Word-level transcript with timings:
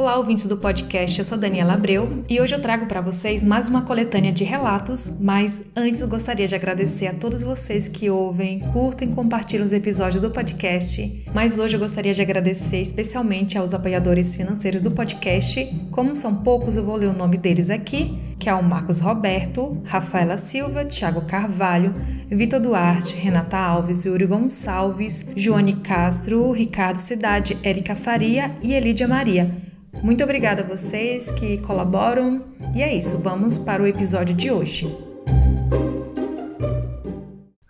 Olá, 0.00 0.16
ouvintes 0.16 0.46
do 0.46 0.56
podcast. 0.56 1.18
Eu 1.18 1.24
sou 1.26 1.36
Daniela 1.36 1.74
Abreu 1.74 2.24
e 2.26 2.40
hoje 2.40 2.54
eu 2.54 2.62
trago 2.62 2.86
para 2.86 3.02
vocês 3.02 3.44
mais 3.44 3.68
uma 3.68 3.82
coletânea 3.82 4.32
de 4.32 4.44
relatos. 4.44 5.12
Mas 5.20 5.62
antes 5.76 6.00
eu 6.00 6.08
gostaria 6.08 6.48
de 6.48 6.54
agradecer 6.54 7.06
a 7.08 7.12
todos 7.12 7.42
vocês 7.42 7.86
que 7.86 8.08
ouvem, 8.08 8.60
curtem 8.72 9.10
e 9.10 9.14
compartilham 9.14 9.62
os 9.62 9.72
episódios 9.72 10.22
do 10.22 10.30
podcast. 10.30 11.26
Mas 11.34 11.58
hoje 11.58 11.76
eu 11.76 11.80
gostaria 11.80 12.14
de 12.14 12.22
agradecer 12.22 12.80
especialmente 12.80 13.58
aos 13.58 13.74
apoiadores 13.74 14.34
financeiros 14.34 14.80
do 14.80 14.90
podcast. 14.90 15.66
Como 15.90 16.14
são 16.14 16.34
poucos, 16.36 16.78
eu 16.78 16.84
vou 16.84 16.96
ler 16.96 17.08
o 17.08 17.12
nome 17.12 17.36
deles 17.36 17.68
aqui, 17.68 18.18
que 18.38 18.48
é 18.48 18.54
o 18.54 18.64
Marcos 18.64 19.00
Roberto, 19.00 19.82
Rafaela 19.84 20.38
Silva, 20.38 20.82
Thiago 20.86 21.26
Carvalho, 21.26 21.94
Vitor 22.26 22.58
Duarte, 22.58 23.16
Renata 23.16 23.58
Alves, 23.58 24.06
Yuri 24.06 24.24
Gonçalves, 24.24 25.26
Joane 25.36 25.74
Castro, 25.74 26.50
Ricardo 26.52 26.96
Cidade, 26.96 27.58
Érica 27.62 27.94
Faria 27.94 28.54
e 28.62 28.72
Elídia 28.72 29.06
Maria. 29.06 29.69
Muito 30.02 30.24
obrigada 30.24 30.62
a 30.62 30.66
vocês 30.66 31.30
que 31.30 31.58
colaboram. 31.58 32.42
E 32.74 32.82
é 32.82 32.94
isso, 32.94 33.18
vamos 33.18 33.58
para 33.58 33.82
o 33.82 33.86
episódio 33.86 34.34
de 34.34 34.50
hoje. 34.50 34.96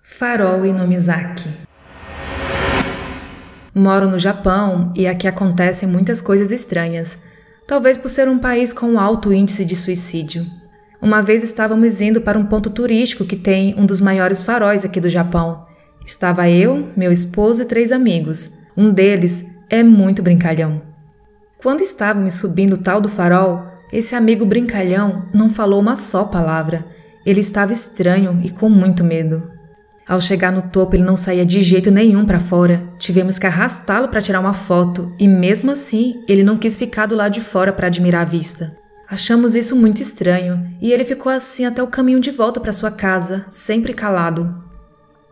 Farol 0.02 0.66
e 0.66 0.73
Nomizaki. 0.73 1.48
Moro 3.74 4.09
no 4.09 4.19
Japão 4.19 4.93
e 4.95 5.06
aqui 5.06 5.27
acontecem 5.27 5.88
muitas 5.88 6.20
coisas 6.20 6.52
estranhas, 6.52 7.19
talvez 7.66 7.96
por 7.96 8.09
ser 8.09 8.29
um 8.29 8.38
país 8.38 8.73
com 8.73 8.98
alto 8.98 9.32
índice 9.32 9.65
de 9.65 9.74
suicídio. 9.74 10.45
Uma 11.01 11.23
vez 11.23 11.43
estávamos 11.43 12.02
indo 12.02 12.21
para 12.21 12.38
um 12.38 12.45
ponto 12.45 12.68
turístico 12.68 13.24
que 13.24 13.37
tem 13.37 13.74
um 13.79 13.87
dos 13.87 14.01
maiores 14.01 14.43
faróis 14.43 14.84
aqui 14.84 15.01
do 15.01 15.09
Japão. 15.09 15.65
Estava 16.05 16.51
eu, 16.51 16.91
meu 16.96 17.10
esposo 17.10 17.62
e 17.62 17.65
três 17.65 17.91
amigos. 17.91 18.51
Um 18.77 18.93
deles 18.93 19.46
é 19.71 19.82
muito 19.82 20.23
brincalhão. 20.23 20.90
Quando 21.62 21.82
estávamos 21.82 22.34
subindo 22.34 22.73
o 22.73 22.78
tal 22.78 23.02
do 23.02 23.09
farol, 23.09 23.66
esse 23.92 24.14
amigo 24.14 24.46
brincalhão 24.46 25.29
não 25.35 25.51
falou 25.51 25.79
uma 25.79 25.95
só 25.95 26.24
palavra. 26.24 26.87
Ele 27.26 27.40
estava 27.40 27.71
estranho 27.71 28.40
e 28.43 28.48
com 28.48 28.71
muito 28.71 29.04
medo. 29.04 29.51
Ao 30.09 30.23
chegar 30.23 30.51
no 30.51 30.62
topo, 30.62 30.96
ele 30.96 31.02
não 31.02 31.18
saía 31.18 31.45
de 31.45 31.60
jeito 31.62 31.90
nenhum 31.90 32.24
para 32.24 32.40
fora. 32.40 32.82
Tivemos 32.98 33.38
que 33.38 33.46
arrastá-lo 33.46 34.09
para 34.09 34.23
tirar 34.23 34.40
uma 34.40 34.54
foto 34.54 35.12
e, 35.18 35.29
mesmo 35.29 35.70
assim, 35.70 36.23
ele 36.26 36.43
não 36.43 36.57
quis 36.57 36.79
ficar 36.79 37.04
do 37.04 37.15
lado 37.15 37.32
de 37.32 37.43
fora 37.43 37.74
para 37.74 37.88
admirar 37.88 38.23
a 38.23 38.30
vista. 38.30 38.74
Achamos 39.07 39.54
isso 39.54 39.76
muito 39.76 40.01
estranho 40.01 40.66
e 40.80 40.90
ele 40.90 41.04
ficou 41.04 41.30
assim 41.30 41.66
até 41.66 41.82
o 41.82 41.88
caminho 41.88 42.20
de 42.20 42.30
volta 42.30 42.59
para 42.59 42.73
sua 42.73 42.90
casa, 42.90 43.45
sempre 43.51 43.92
calado. 43.92 44.65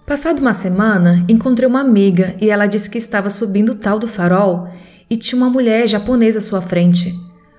Passado 0.05 0.41
uma 0.41 0.53
semana, 0.53 1.25
encontrei 1.29 1.67
uma 1.67 1.81
amiga 1.81 2.35
e 2.41 2.51
ela 2.51 2.67
disse 2.67 2.91
que 2.91 2.99
estava 2.99 3.31
subindo 3.31 3.73
o 3.73 3.75
tal 3.75 3.99
do 3.99 4.09
farol 4.09 4.69
e 5.11 5.17
tinha 5.17 5.41
uma 5.41 5.51
mulher 5.51 5.89
japonesa 5.89 6.39
à 6.39 6.43
sua 6.43 6.61
frente. 6.61 7.15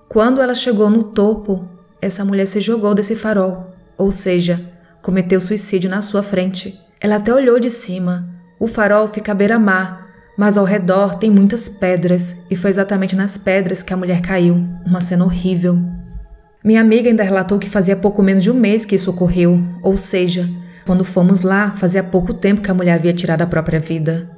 Quando 0.07 0.41
ela 0.41 0.55
chegou 0.55 0.89
no 0.89 1.03
topo, 1.03 1.67
essa 2.01 2.25
mulher 2.25 2.45
se 2.47 2.61
jogou 2.61 2.95
desse 2.95 3.15
farol, 3.15 3.73
ou 3.97 4.11
seja, 4.11 4.59
cometeu 5.01 5.39
suicídio 5.41 5.89
na 5.89 6.01
sua 6.01 6.23
frente. 6.23 6.79
Ela 6.99 7.15
até 7.15 7.33
olhou 7.33 7.59
de 7.59 7.69
cima. 7.69 8.27
O 8.59 8.67
farol 8.67 9.07
fica 9.07 9.31
à 9.31 9.35
beira-mar, 9.35 10.07
mas 10.37 10.57
ao 10.57 10.65
redor 10.65 11.15
tem 11.15 11.29
muitas 11.29 11.67
pedras, 11.69 12.35
e 12.49 12.55
foi 12.55 12.69
exatamente 12.69 13.15
nas 13.15 13.37
pedras 13.37 13.83
que 13.83 13.93
a 13.93 13.97
mulher 13.97 14.21
caiu. 14.21 14.55
Uma 14.85 15.01
cena 15.01 15.25
horrível. 15.25 15.79
Minha 16.63 16.81
amiga 16.81 17.09
ainda 17.09 17.23
relatou 17.23 17.57
que 17.57 17.69
fazia 17.69 17.95
pouco 17.95 18.21
menos 18.21 18.43
de 18.43 18.51
um 18.51 18.53
mês 18.53 18.85
que 18.85 18.95
isso 18.95 19.09
ocorreu, 19.09 19.61
ou 19.81 19.95
seja, 19.95 20.49
quando 20.85 21.05
fomos 21.05 21.41
lá, 21.41 21.71
fazia 21.71 22.03
pouco 22.03 22.33
tempo 22.33 22.61
que 22.61 22.71
a 22.71 22.73
mulher 22.73 22.93
havia 22.93 23.13
tirado 23.13 23.41
a 23.41 23.47
própria 23.47 23.79
vida. 23.79 24.29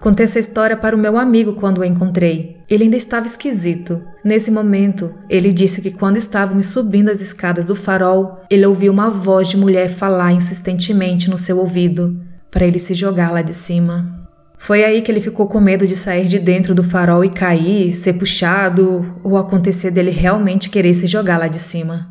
Contei 0.00 0.24
essa 0.24 0.38
história 0.38 0.76
para 0.76 0.94
o 0.94 0.98
meu 0.98 1.18
amigo 1.18 1.54
quando 1.54 1.78
o 1.78 1.84
encontrei. 1.84 2.58
Ele 2.68 2.84
ainda 2.84 2.96
estava 2.96 3.26
esquisito. 3.26 4.02
Nesse 4.24 4.50
momento, 4.50 5.14
ele 5.28 5.52
disse 5.52 5.80
que 5.80 5.90
quando 5.90 6.16
estávamos 6.16 6.66
subindo 6.66 7.08
as 7.08 7.20
escadas 7.20 7.66
do 7.66 7.74
farol, 7.74 8.40
ele 8.50 8.66
ouviu 8.66 8.92
uma 8.92 9.10
voz 9.10 9.48
de 9.48 9.56
mulher 9.56 9.88
falar 9.88 10.32
insistentemente 10.32 11.30
no 11.30 11.38
seu 11.38 11.58
ouvido 11.58 12.20
para 12.50 12.66
ele 12.66 12.78
se 12.78 12.94
jogar 12.94 13.32
lá 13.32 13.42
de 13.42 13.54
cima. 13.54 14.26
Foi 14.58 14.82
aí 14.82 15.02
que 15.02 15.12
ele 15.12 15.20
ficou 15.20 15.46
com 15.46 15.60
medo 15.60 15.86
de 15.86 15.94
sair 15.94 16.26
de 16.26 16.38
dentro 16.38 16.74
do 16.74 16.82
farol 16.82 17.24
e 17.24 17.30
cair, 17.30 17.92
ser 17.92 18.14
puxado 18.14 19.14
ou 19.22 19.36
acontecer 19.36 19.90
dele 19.90 20.10
realmente 20.10 20.70
querer 20.70 20.94
se 20.94 21.06
jogar 21.06 21.38
lá 21.38 21.48
de 21.48 21.58
cima. 21.58 22.10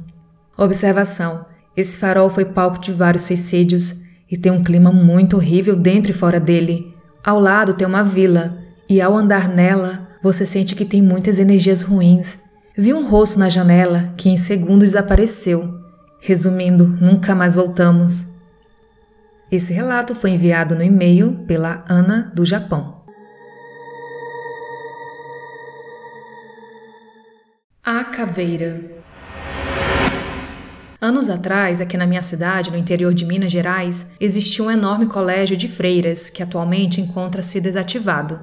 Observação: 0.57 1.45
esse 1.75 1.97
farol 1.97 2.29
foi 2.29 2.45
palco 2.45 2.79
de 2.79 2.93
vários 2.93 3.23
suicídios 3.23 3.95
e 4.31 4.37
tem 4.37 4.51
um 4.51 4.63
clima 4.63 4.91
muito 4.91 5.35
horrível 5.35 5.75
dentro 5.75 6.11
e 6.11 6.13
fora 6.13 6.39
dele. 6.39 6.94
Ao 7.25 7.39
lado 7.39 7.73
tem 7.73 7.87
uma 7.87 8.03
vila, 8.03 8.55
e 8.87 9.01
ao 9.01 9.17
andar 9.17 9.49
nela, 9.49 10.07
você 10.21 10.45
sente 10.45 10.75
que 10.75 10.85
tem 10.85 11.01
muitas 11.01 11.39
energias 11.39 11.81
ruins. 11.81 12.37
Vi 12.77 12.93
um 12.93 13.09
rosto 13.09 13.39
na 13.39 13.49
janela 13.49 14.13
que 14.15 14.29
em 14.29 14.37
segundos 14.37 14.89
desapareceu. 14.89 15.73
Resumindo, 16.19 16.85
nunca 17.01 17.33
mais 17.33 17.55
voltamos. 17.55 18.27
Esse 19.51 19.73
relato 19.73 20.13
foi 20.13 20.31
enviado 20.31 20.75
no 20.75 20.83
e-mail 20.83 21.43
pela 21.47 21.83
Ana 21.89 22.31
do 22.35 22.45
Japão. 22.45 23.01
A 27.83 28.03
Caveira 28.03 28.94
Anos 31.05 31.29
atrás, 31.29 31.81
aqui 31.81 31.95
na 31.97 32.07
minha 32.07 32.23
cidade, 32.23 32.71
no 32.71 32.77
interior 32.77 33.13
de 33.13 33.25
Minas 33.25 33.51
Gerais, 33.51 34.07
existia 34.19 34.65
um 34.65 34.71
enorme 34.71 35.05
colégio 35.05 35.55
de 35.55 35.67
freiras 35.67 36.31
que 36.31 36.41
atualmente 36.41 36.99
encontra-se 36.99 37.61
desativado. 37.61 38.39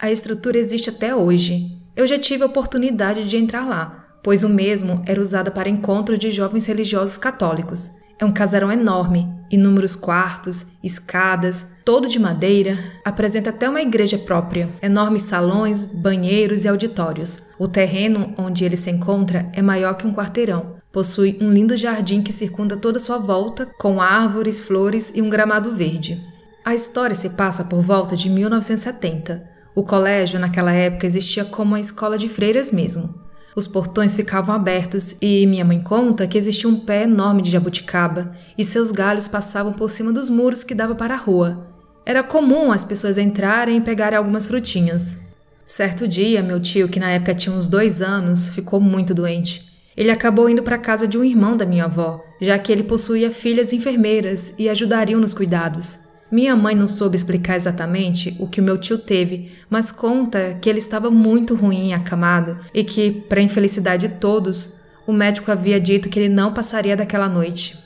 A 0.00 0.10
estrutura 0.10 0.58
existe 0.58 0.90
até 0.90 1.14
hoje. 1.14 1.78
Eu 1.94 2.04
já 2.08 2.18
tive 2.18 2.42
a 2.42 2.46
oportunidade 2.46 3.28
de 3.28 3.36
entrar 3.36 3.64
lá, 3.64 4.16
pois 4.20 4.42
o 4.42 4.48
mesmo 4.48 5.00
era 5.06 5.20
usado 5.20 5.52
para 5.52 5.68
encontros 5.68 6.18
de 6.18 6.32
jovens 6.32 6.66
religiosos 6.66 7.16
católicos. 7.18 7.92
É 8.18 8.24
um 8.24 8.32
casarão 8.32 8.72
enorme, 8.72 9.32
inúmeros 9.48 9.94
quartos, 9.94 10.66
escadas, 10.82 11.64
todo 11.84 12.08
de 12.08 12.18
madeira, 12.18 12.80
apresenta 13.04 13.50
até 13.50 13.68
uma 13.68 13.80
igreja 13.80 14.18
própria, 14.18 14.68
enormes 14.82 15.22
salões, 15.22 15.84
banheiros 15.84 16.64
e 16.64 16.68
auditórios. 16.68 17.38
O 17.60 17.68
terreno 17.68 18.34
onde 18.36 18.64
ele 18.64 18.76
se 18.76 18.90
encontra 18.90 19.48
é 19.52 19.62
maior 19.62 19.94
que 19.94 20.04
um 20.04 20.12
quarteirão, 20.12 20.81
Possui 20.92 21.38
um 21.40 21.50
lindo 21.50 21.74
jardim 21.74 22.20
que 22.20 22.34
circunda 22.34 22.76
toda 22.76 22.98
sua 22.98 23.16
volta, 23.16 23.64
com 23.78 23.98
árvores, 23.98 24.60
flores 24.60 25.10
e 25.14 25.22
um 25.22 25.30
gramado 25.30 25.74
verde. 25.74 26.22
A 26.62 26.74
história 26.74 27.16
se 27.16 27.30
passa 27.30 27.64
por 27.64 27.82
volta 27.82 28.14
de 28.14 28.28
1970. 28.28 29.42
O 29.74 29.82
colégio, 29.82 30.38
naquela 30.38 30.70
época, 30.70 31.06
existia 31.06 31.46
como 31.46 31.70
uma 31.70 31.80
escola 31.80 32.18
de 32.18 32.28
freiras 32.28 32.70
mesmo. 32.70 33.14
Os 33.56 33.66
portões 33.66 34.14
ficavam 34.14 34.54
abertos 34.54 35.16
e 35.20 35.46
minha 35.46 35.64
mãe 35.64 35.80
conta 35.80 36.26
que 36.26 36.36
existia 36.36 36.68
um 36.68 36.78
pé 36.78 37.04
enorme 37.04 37.40
de 37.40 37.50
jabuticaba 37.50 38.36
e 38.56 38.62
seus 38.62 38.92
galhos 38.92 39.26
passavam 39.26 39.72
por 39.72 39.90
cima 39.90 40.12
dos 40.12 40.28
muros 40.28 40.62
que 40.62 40.74
dava 40.74 40.94
para 40.94 41.14
a 41.14 41.18
rua. 41.18 41.68
Era 42.04 42.22
comum 42.22 42.70
as 42.70 42.84
pessoas 42.84 43.16
entrarem 43.16 43.78
e 43.78 43.80
pegarem 43.80 44.18
algumas 44.18 44.46
frutinhas. 44.46 45.16
Certo 45.64 46.06
dia, 46.06 46.42
meu 46.42 46.60
tio, 46.60 46.88
que 46.88 47.00
na 47.00 47.10
época 47.10 47.34
tinha 47.34 47.54
uns 47.54 47.66
dois 47.66 48.02
anos, 48.02 48.48
ficou 48.48 48.78
muito 48.78 49.14
doente. 49.14 49.71
Ele 49.96 50.10
acabou 50.10 50.48
indo 50.48 50.62
para 50.62 50.76
a 50.76 50.78
casa 50.78 51.06
de 51.06 51.18
um 51.18 51.24
irmão 51.24 51.56
da 51.56 51.66
minha 51.66 51.84
avó, 51.84 52.24
já 52.40 52.58
que 52.58 52.72
ele 52.72 52.82
possuía 52.82 53.30
filhas 53.30 53.72
enfermeiras 53.72 54.54
e 54.58 54.68
ajudariam 54.68 55.20
nos 55.20 55.34
cuidados. 55.34 55.98
Minha 56.30 56.56
mãe 56.56 56.74
não 56.74 56.88
soube 56.88 57.14
explicar 57.14 57.56
exatamente 57.56 58.34
o 58.40 58.46
que 58.46 58.58
o 58.58 58.64
meu 58.64 58.78
tio 58.78 58.96
teve, 58.96 59.52
mas 59.68 59.92
conta 59.92 60.56
que 60.60 60.70
ele 60.70 60.78
estava 60.78 61.10
muito 61.10 61.54
ruim 61.54 61.90
e 61.90 61.92
acamado 61.92 62.58
e 62.72 62.82
que, 62.82 63.10
para 63.28 63.42
infelicidade 63.42 64.08
de 64.08 64.14
todos, 64.14 64.72
o 65.06 65.12
médico 65.12 65.52
havia 65.52 65.78
dito 65.78 66.08
que 66.08 66.18
ele 66.18 66.32
não 66.32 66.54
passaria 66.54 66.96
daquela 66.96 67.28
noite. 67.28 67.78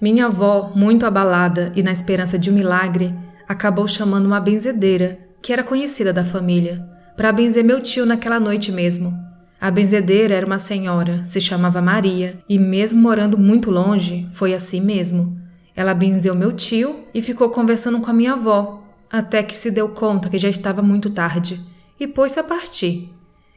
Minha 0.00 0.26
avó, 0.26 0.72
muito 0.74 1.04
abalada 1.04 1.72
e 1.76 1.82
na 1.82 1.92
esperança 1.92 2.38
de 2.38 2.50
um 2.50 2.54
milagre, 2.54 3.14
acabou 3.46 3.86
chamando 3.86 4.24
uma 4.24 4.40
benzedeira, 4.40 5.18
que 5.42 5.52
era 5.52 5.62
conhecida 5.62 6.10
da 6.10 6.24
família, 6.24 6.82
para 7.18 7.32
benzer 7.32 7.62
meu 7.62 7.82
tio 7.82 8.06
naquela 8.06 8.40
noite 8.40 8.72
mesmo. 8.72 9.29
A 9.60 9.70
benzedeira 9.70 10.34
era 10.34 10.46
uma 10.46 10.58
senhora, 10.58 11.22
se 11.26 11.38
chamava 11.38 11.82
Maria, 11.82 12.42
e 12.48 12.58
mesmo 12.58 12.98
morando 12.98 13.36
muito 13.36 13.70
longe, 13.70 14.26
foi 14.32 14.54
assim 14.54 14.80
mesmo. 14.80 15.38
Ela 15.76 15.92
benzeu 15.92 16.34
meu 16.34 16.50
tio 16.52 17.00
e 17.12 17.20
ficou 17.20 17.50
conversando 17.50 18.00
com 18.00 18.10
a 18.10 18.14
minha 18.14 18.32
avó, 18.32 18.82
até 19.12 19.42
que 19.42 19.54
se 19.54 19.70
deu 19.70 19.90
conta 19.90 20.30
que 20.30 20.38
já 20.38 20.48
estava 20.48 20.80
muito 20.80 21.10
tarde, 21.10 21.60
e 21.98 22.06
pôs-se 22.06 22.40
a 22.40 22.42
partir. 22.42 23.12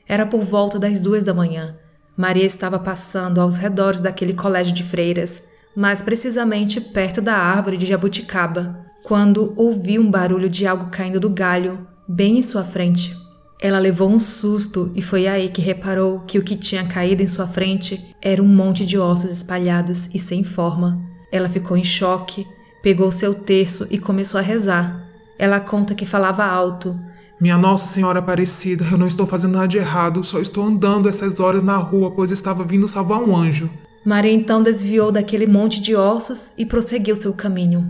Era 0.06 0.26
por 0.26 0.42
volta 0.42 0.78
das 0.78 1.00
duas 1.00 1.24
da 1.24 1.34
manhã. 1.34 1.78
Maria 2.18 2.46
estava 2.46 2.78
passando 2.78 3.40
aos 3.40 3.56
redores 3.56 4.02
daquele 4.02 4.34
colégio 4.34 4.74
de 4.74 4.84
freiras, 4.84 5.42
mais 5.74 6.02
precisamente 6.02 6.82
perto 6.82 7.22
da 7.22 7.36
árvore 7.36 7.78
de 7.78 7.86
jabuticaba, 7.86 8.78
quando 9.04 9.54
ouviu 9.56 10.02
um 10.02 10.12
barulho 10.12 10.50
de 10.50 10.68
algo 10.68 10.88
caindo 10.92 11.20
do 11.20 11.30
galho, 11.30 11.88
bem 12.06 12.40
em 12.40 12.44
sua 12.44 12.66
frente. 12.66 13.23
Ela 13.64 13.80
levou 13.80 14.10
um 14.10 14.20
susto 14.20 14.92
e 14.94 15.02
foi 15.02 15.26
aí 15.26 15.48
que 15.48 15.62
reparou 15.62 16.20
que 16.28 16.38
o 16.38 16.44
que 16.44 16.58
tinha 16.58 16.84
caído 16.84 17.24
em 17.24 17.28
sua 17.28 17.48
frente 17.48 18.14
era 18.22 18.44
um 18.44 18.46
monte 18.46 18.86
de 18.86 18.98
ossos 18.98 19.32
espalhados 19.32 20.10
e 20.14 20.20
sem 20.20 20.44
forma. 20.44 21.02
Ela 21.32 21.48
ficou 21.48 21.78
em 21.78 21.84
choque, 21.86 22.46
pegou 22.82 23.10
seu 23.10 23.34
terço 23.34 23.88
e 23.90 23.98
começou 23.98 24.38
a 24.38 24.44
rezar. 24.44 25.08
Ela 25.40 25.62
conta 25.62 25.96
que 25.96 26.06
falava 26.06 26.44
alto: 26.44 27.00
Minha 27.40 27.58
Nossa 27.58 27.88
Senhora 27.88 28.20
Aparecida, 28.20 28.84
eu 28.92 28.98
não 28.98 29.08
estou 29.08 29.26
fazendo 29.26 29.54
nada 29.54 29.70
de 29.70 29.78
errado, 29.78 30.26
só 30.26 30.42
estou 30.42 30.66
andando 30.66 31.08
essas 31.08 31.40
horas 31.40 31.64
na 31.64 31.78
rua, 31.78 32.12
pois 32.12 32.32
estava 32.32 32.66
vindo 32.66 32.86
salvar 32.86 33.20
um 33.20 33.34
anjo. 33.34 33.70
Maria 34.04 34.34
então 34.34 34.62
desviou 34.62 35.10
daquele 35.10 35.48
monte 35.48 35.80
de 35.80 35.96
ossos 35.96 36.52
e 36.58 36.66
prosseguiu 36.66 37.16
seu 37.16 37.34
caminho. 37.34 37.88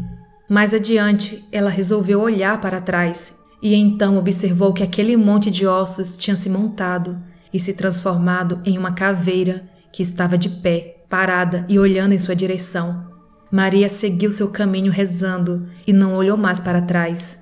Mais 0.47 0.71
adiante, 0.71 1.43
ela 1.51 1.71
resolveu 1.71 2.21
olhar 2.21 2.61
para 2.61 2.79
trás 2.79 3.33
e 3.63 3.73
então 3.75 4.17
observou 4.17 4.73
que 4.73 4.83
aquele 4.83 5.15
monte 5.15 5.49
de 5.49 5.65
ossos 5.65 6.17
tinha 6.17 6.35
se 6.35 6.49
montado 6.49 7.17
e 7.53 7.57
se 7.57 7.73
transformado 7.73 8.59
em 8.65 8.77
uma 8.77 8.91
caveira 8.91 9.63
que 9.89 10.03
estava 10.03 10.37
de 10.37 10.49
pé, 10.49 10.97
parada 11.07 11.65
e 11.69 11.79
olhando 11.79 12.11
em 12.13 12.19
sua 12.19 12.35
direção. 12.35 13.07
Maria 13.49 13.87
seguiu 13.87 14.31
seu 14.31 14.49
caminho 14.49 14.91
rezando 14.91 15.69
e 15.87 15.93
não 15.93 16.13
olhou 16.13 16.35
mais 16.35 16.59
para 16.59 16.81
trás. 16.81 17.37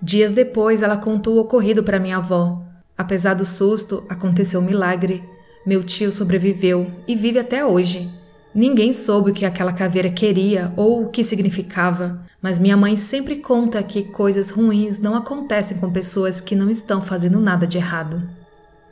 Dias 0.00 0.32
depois, 0.32 0.80
ela 0.80 0.96
contou 0.96 1.36
o 1.36 1.40
ocorrido 1.40 1.82
para 1.82 1.98
minha 1.98 2.16
avó. 2.16 2.64
Apesar 2.96 3.34
do 3.34 3.44
susto, 3.44 4.02
aconteceu 4.08 4.60
um 4.60 4.64
milagre. 4.64 5.22
Meu 5.66 5.84
tio 5.84 6.10
sobreviveu 6.10 6.90
e 7.06 7.14
vive 7.14 7.38
até 7.38 7.66
hoje. 7.66 8.08
Ninguém 8.54 8.94
soube 8.94 9.30
o 9.30 9.34
que 9.34 9.44
aquela 9.44 9.74
caveira 9.74 10.08
queria 10.08 10.72
ou 10.76 11.02
o 11.02 11.10
que 11.10 11.22
significava, 11.22 12.25
mas 12.46 12.60
minha 12.60 12.76
mãe 12.76 12.94
sempre 12.94 13.38
conta 13.38 13.82
que 13.82 14.04
coisas 14.04 14.50
ruins 14.50 15.00
não 15.00 15.16
acontecem 15.16 15.78
com 15.78 15.90
pessoas 15.90 16.40
que 16.40 16.54
não 16.54 16.70
estão 16.70 17.02
fazendo 17.02 17.40
nada 17.40 17.66
de 17.66 17.76
errado. 17.76 18.22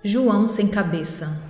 João 0.02 0.48
sem 0.48 0.66
cabeça. 0.66 1.40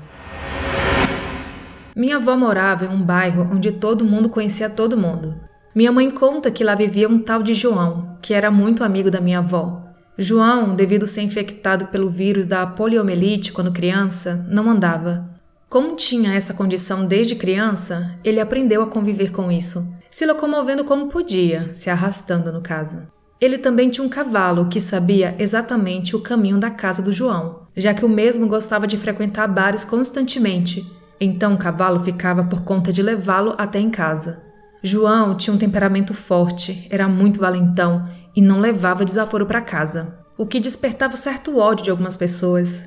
Minha 1.96 2.16
avó 2.16 2.36
morava 2.36 2.84
em 2.84 2.88
um 2.88 3.00
bairro 3.00 3.48
onde 3.50 3.72
todo 3.72 4.04
mundo 4.04 4.28
conhecia 4.28 4.68
todo 4.68 4.98
mundo. 4.98 5.34
Minha 5.74 5.90
mãe 5.90 6.10
conta 6.10 6.50
que 6.50 6.62
lá 6.62 6.74
vivia 6.74 7.08
um 7.08 7.18
tal 7.18 7.42
de 7.42 7.54
João, 7.54 8.18
que 8.20 8.34
era 8.34 8.50
muito 8.50 8.84
amigo 8.84 9.10
da 9.10 9.18
minha 9.18 9.38
avó. 9.38 9.82
João, 10.18 10.76
devido 10.76 11.06
ser 11.06 11.22
infectado 11.22 11.86
pelo 11.86 12.10
vírus 12.10 12.44
da 12.44 12.66
poliomielite 12.66 13.50
quando 13.50 13.72
criança, 13.72 14.46
não 14.50 14.68
andava. 14.68 15.26
Como 15.70 15.96
tinha 15.96 16.34
essa 16.34 16.52
condição 16.52 17.06
desde 17.06 17.34
criança, 17.34 18.18
ele 18.22 18.40
aprendeu 18.40 18.82
a 18.82 18.86
conviver 18.86 19.32
com 19.32 19.50
isso, 19.50 19.90
se 20.14 20.24
locomovendo 20.24 20.84
como 20.84 21.08
podia, 21.08 21.74
se 21.74 21.90
arrastando 21.90 22.52
no 22.52 22.60
caso. 22.60 23.04
Ele 23.40 23.58
também 23.58 23.90
tinha 23.90 24.06
um 24.06 24.08
cavalo 24.08 24.68
que 24.68 24.80
sabia 24.80 25.34
exatamente 25.40 26.14
o 26.14 26.20
caminho 26.20 26.56
da 26.56 26.70
casa 26.70 27.02
do 27.02 27.12
João, 27.12 27.66
já 27.76 27.92
que 27.92 28.04
o 28.04 28.08
mesmo 28.08 28.46
gostava 28.46 28.86
de 28.86 28.96
frequentar 28.96 29.48
bares 29.48 29.82
constantemente, 29.82 30.88
então 31.20 31.54
o 31.54 31.58
cavalo 31.58 31.98
ficava 32.04 32.44
por 32.44 32.62
conta 32.62 32.92
de 32.92 33.02
levá-lo 33.02 33.56
até 33.58 33.80
em 33.80 33.90
casa. 33.90 34.40
João 34.84 35.36
tinha 35.36 35.52
um 35.52 35.58
temperamento 35.58 36.14
forte, 36.14 36.86
era 36.90 37.08
muito 37.08 37.40
valentão 37.40 38.08
e 38.36 38.40
não 38.40 38.60
levava 38.60 39.04
desaforo 39.04 39.46
para 39.46 39.60
casa, 39.60 40.16
o 40.38 40.46
que 40.46 40.60
despertava 40.60 41.16
certo 41.16 41.58
ódio 41.58 41.86
de 41.86 41.90
algumas 41.90 42.16
pessoas. 42.16 42.84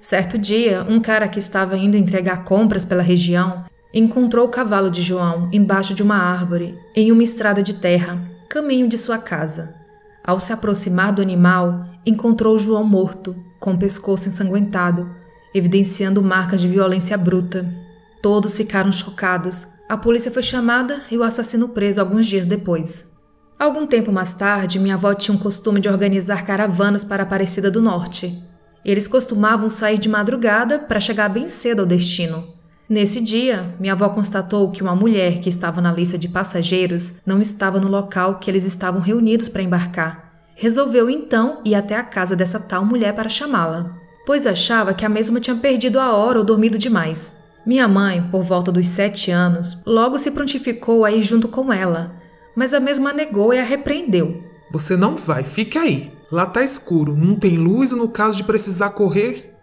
Certo 0.00 0.38
dia, 0.38 0.82
um 0.88 0.98
cara 0.98 1.28
que 1.28 1.38
estava 1.38 1.76
indo 1.76 1.94
entregar 1.94 2.42
compras 2.42 2.86
pela 2.86 3.02
região 3.02 3.66
encontrou 3.94 4.46
o 4.46 4.50
cavalo 4.50 4.90
de 4.90 5.00
João 5.00 5.48
embaixo 5.52 5.94
de 5.94 6.02
uma 6.02 6.16
árvore, 6.16 6.76
em 6.96 7.12
uma 7.12 7.22
estrada 7.22 7.62
de 7.62 7.74
terra, 7.74 8.20
caminho 8.48 8.88
de 8.88 8.98
sua 8.98 9.18
casa. 9.18 9.76
Ao 10.24 10.40
se 10.40 10.52
aproximar 10.52 11.12
do 11.12 11.22
animal, 11.22 11.86
encontrou 12.04 12.58
João 12.58 12.82
morto, 12.82 13.36
com 13.60 13.74
o 13.74 13.78
pescoço 13.78 14.28
ensanguentado, 14.28 15.08
evidenciando 15.54 16.20
marcas 16.20 16.60
de 16.60 16.66
violência 16.66 17.16
bruta. 17.16 17.72
Todos 18.20 18.56
ficaram 18.56 18.92
chocados, 18.92 19.64
a 19.88 19.96
polícia 19.96 20.32
foi 20.32 20.42
chamada 20.42 21.02
e 21.08 21.16
o 21.16 21.22
assassino 21.22 21.68
preso 21.68 22.00
alguns 22.00 22.26
dias 22.26 22.46
depois. 22.46 23.08
Algum 23.56 23.86
tempo 23.86 24.10
mais 24.10 24.32
tarde, 24.32 24.80
minha 24.80 24.94
avó 24.96 25.14
tinha 25.14 25.36
um 25.36 25.38
costume 25.38 25.80
de 25.80 25.88
organizar 25.88 26.44
caravanas 26.44 27.04
para 27.04 27.22
a 27.22 27.26
Aparecida 27.26 27.70
do 27.70 27.80
Norte. 27.80 28.42
Eles 28.84 29.06
costumavam 29.06 29.70
sair 29.70 29.98
de 29.98 30.08
madrugada 30.08 30.80
para 30.80 30.98
chegar 30.98 31.28
bem 31.28 31.48
cedo 31.48 31.80
ao 31.80 31.86
destino. 31.86 32.53
Nesse 32.88 33.18
dia, 33.20 33.74
minha 33.80 33.94
avó 33.94 34.10
constatou 34.10 34.70
que 34.70 34.82
uma 34.82 34.94
mulher 34.94 35.40
que 35.40 35.48
estava 35.48 35.80
na 35.80 35.90
lista 35.90 36.18
de 36.18 36.28
passageiros 36.28 37.14
não 37.24 37.40
estava 37.40 37.80
no 37.80 37.88
local 37.88 38.38
que 38.38 38.50
eles 38.50 38.64
estavam 38.64 39.00
reunidos 39.00 39.48
para 39.48 39.62
embarcar. 39.62 40.32
Resolveu 40.54 41.08
então 41.08 41.60
ir 41.64 41.74
até 41.74 41.96
a 41.96 42.04
casa 42.04 42.36
dessa 42.36 42.60
tal 42.60 42.84
mulher 42.84 43.14
para 43.14 43.30
chamá-la, 43.30 43.96
pois 44.26 44.46
achava 44.46 44.92
que 44.92 45.04
a 45.04 45.08
mesma 45.08 45.40
tinha 45.40 45.56
perdido 45.56 45.98
a 45.98 46.12
hora 46.12 46.38
ou 46.38 46.44
dormido 46.44 46.78
demais. 46.78 47.32
Minha 47.66 47.88
mãe, 47.88 48.22
por 48.30 48.42
volta 48.42 48.70
dos 48.70 48.86
sete 48.86 49.30
anos, 49.30 49.78
logo 49.86 50.18
se 50.18 50.30
prontificou 50.30 51.06
a 51.06 51.10
ir 51.10 51.22
junto 51.22 51.48
com 51.48 51.72
ela, 51.72 52.14
mas 52.54 52.74
a 52.74 52.80
mesma 52.80 53.14
negou 53.14 53.54
e 53.54 53.58
a 53.58 53.64
repreendeu. 53.64 54.44
Você 54.70 54.94
não 54.94 55.16
vai, 55.16 55.42
fique 55.42 55.78
aí. 55.78 56.12
Lá 56.30 56.44
tá 56.44 56.62
escuro, 56.62 57.16
não 57.16 57.36
tem 57.36 57.56
luz 57.56 57.92
e 57.92 57.96
no 57.96 58.08
caso 58.08 58.36
de 58.36 58.44
precisar 58.44 58.90
correr. 58.90 59.53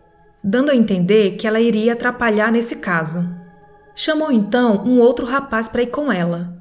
Dando 0.44 0.72
a 0.72 0.76
entender 0.76 1.38
que 1.38 1.46
ela 1.46 1.60
iria 1.60 1.94
atrapalhar 1.94 2.52
nesse 2.52 2.78
caso. 2.78 3.30
Chamou 3.96 4.32
então 4.32 4.84
um 4.86 5.00
outro 5.00 5.26
rapaz 5.26 5.68
para 5.68 5.84
ir 5.84 5.88
com 5.88 6.12
ela. 6.12 6.58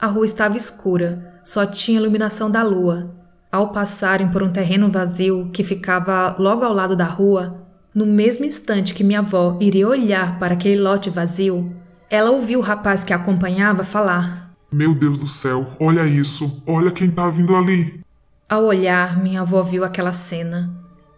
A 0.00 0.06
rua 0.06 0.26
estava 0.26 0.56
escura, 0.56 1.38
só 1.44 1.64
tinha 1.64 2.00
iluminação 2.00 2.50
da 2.50 2.62
lua. 2.62 3.14
Ao 3.52 3.68
passarem 3.72 4.28
por 4.28 4.42
um 4.42 4.50
terreno 4.50 4.90
vazio 4.90 5.50
que 5.52 5.62
ficava 5.62 6.34
logo 6.38 6.64
ao 6.64 6.72
lado 6.72 6.96
da 6.96 7.04
rua, 7.04 7.66
no 7.94 8.06
mesmo 8.06 8.44
instante 8.44 8.94
que 8.94 9.04
minha 9.04 9.20
avó 9.20 9.56
iria 9.60 9.86
olhar 9.86 10.38
para 10.38 10.54
aquele 10.54 10.80
lote 10.80 11.10
vazio, 11.10 11.72
ela 12.08 12.30
ouviu 12.30 12.58
o 12.58 12.62
rapaz 12.62 13.04
que 13.04 13.12
a 13.12 13.16
acompanhava 13.16 13.84
falar: 13.84 14.52
Meu 14.72 14.94
Deus 14.94 15.18
do 15.18 15.26
céu, 15.28 15.66
olha 15.78 16.06
isso, 16.06 16.62
olha 16.66 16.90
quem 16.90 17.10
tá 17.10 17.30
vindo 17.30 17.54
ali. 17.54 18.00
Ao 18.48 18.64
olhar, 18.64 19.20
minha 19.22 19.42
avó 19.42 19.62
viu 19.62 19.84
aquela 19.84 20.12
cena. 20.12 20.70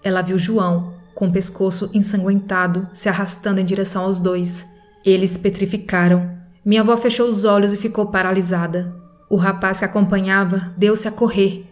Ela 0.02 0.20
viu 0.20 0.38
João, 0.38 0.94
com 1.14 1.28
o 1.28 1.32
pescoço 1.32 1.90
ensanguentado, 1.92 2.88
se 2.92 3.08
arrastando 3.08 3.60
em 3.60 3.64
direção 3.64 4.02
aos 4.02 4.20
dois. 4.20 4.64
Eles 5.04 5.36
petrificaram. 5.36 6.30
Minha 6.64 6.82
avó 6.82 6.96
fechou 6.96 7.28
os 7.28 7.44
olhos 7.44 7.72
e 7.72 7.76
ficou 7.76 8.06
paralisada. 8.06 8.94
O 9.28 9.36
rapaz 9.36 9.78
que 9.78 9.84
acompanhava 9.84 10.72
deu-se 10.76 11.08
a 11.08 11.10
correr 11.10 11.66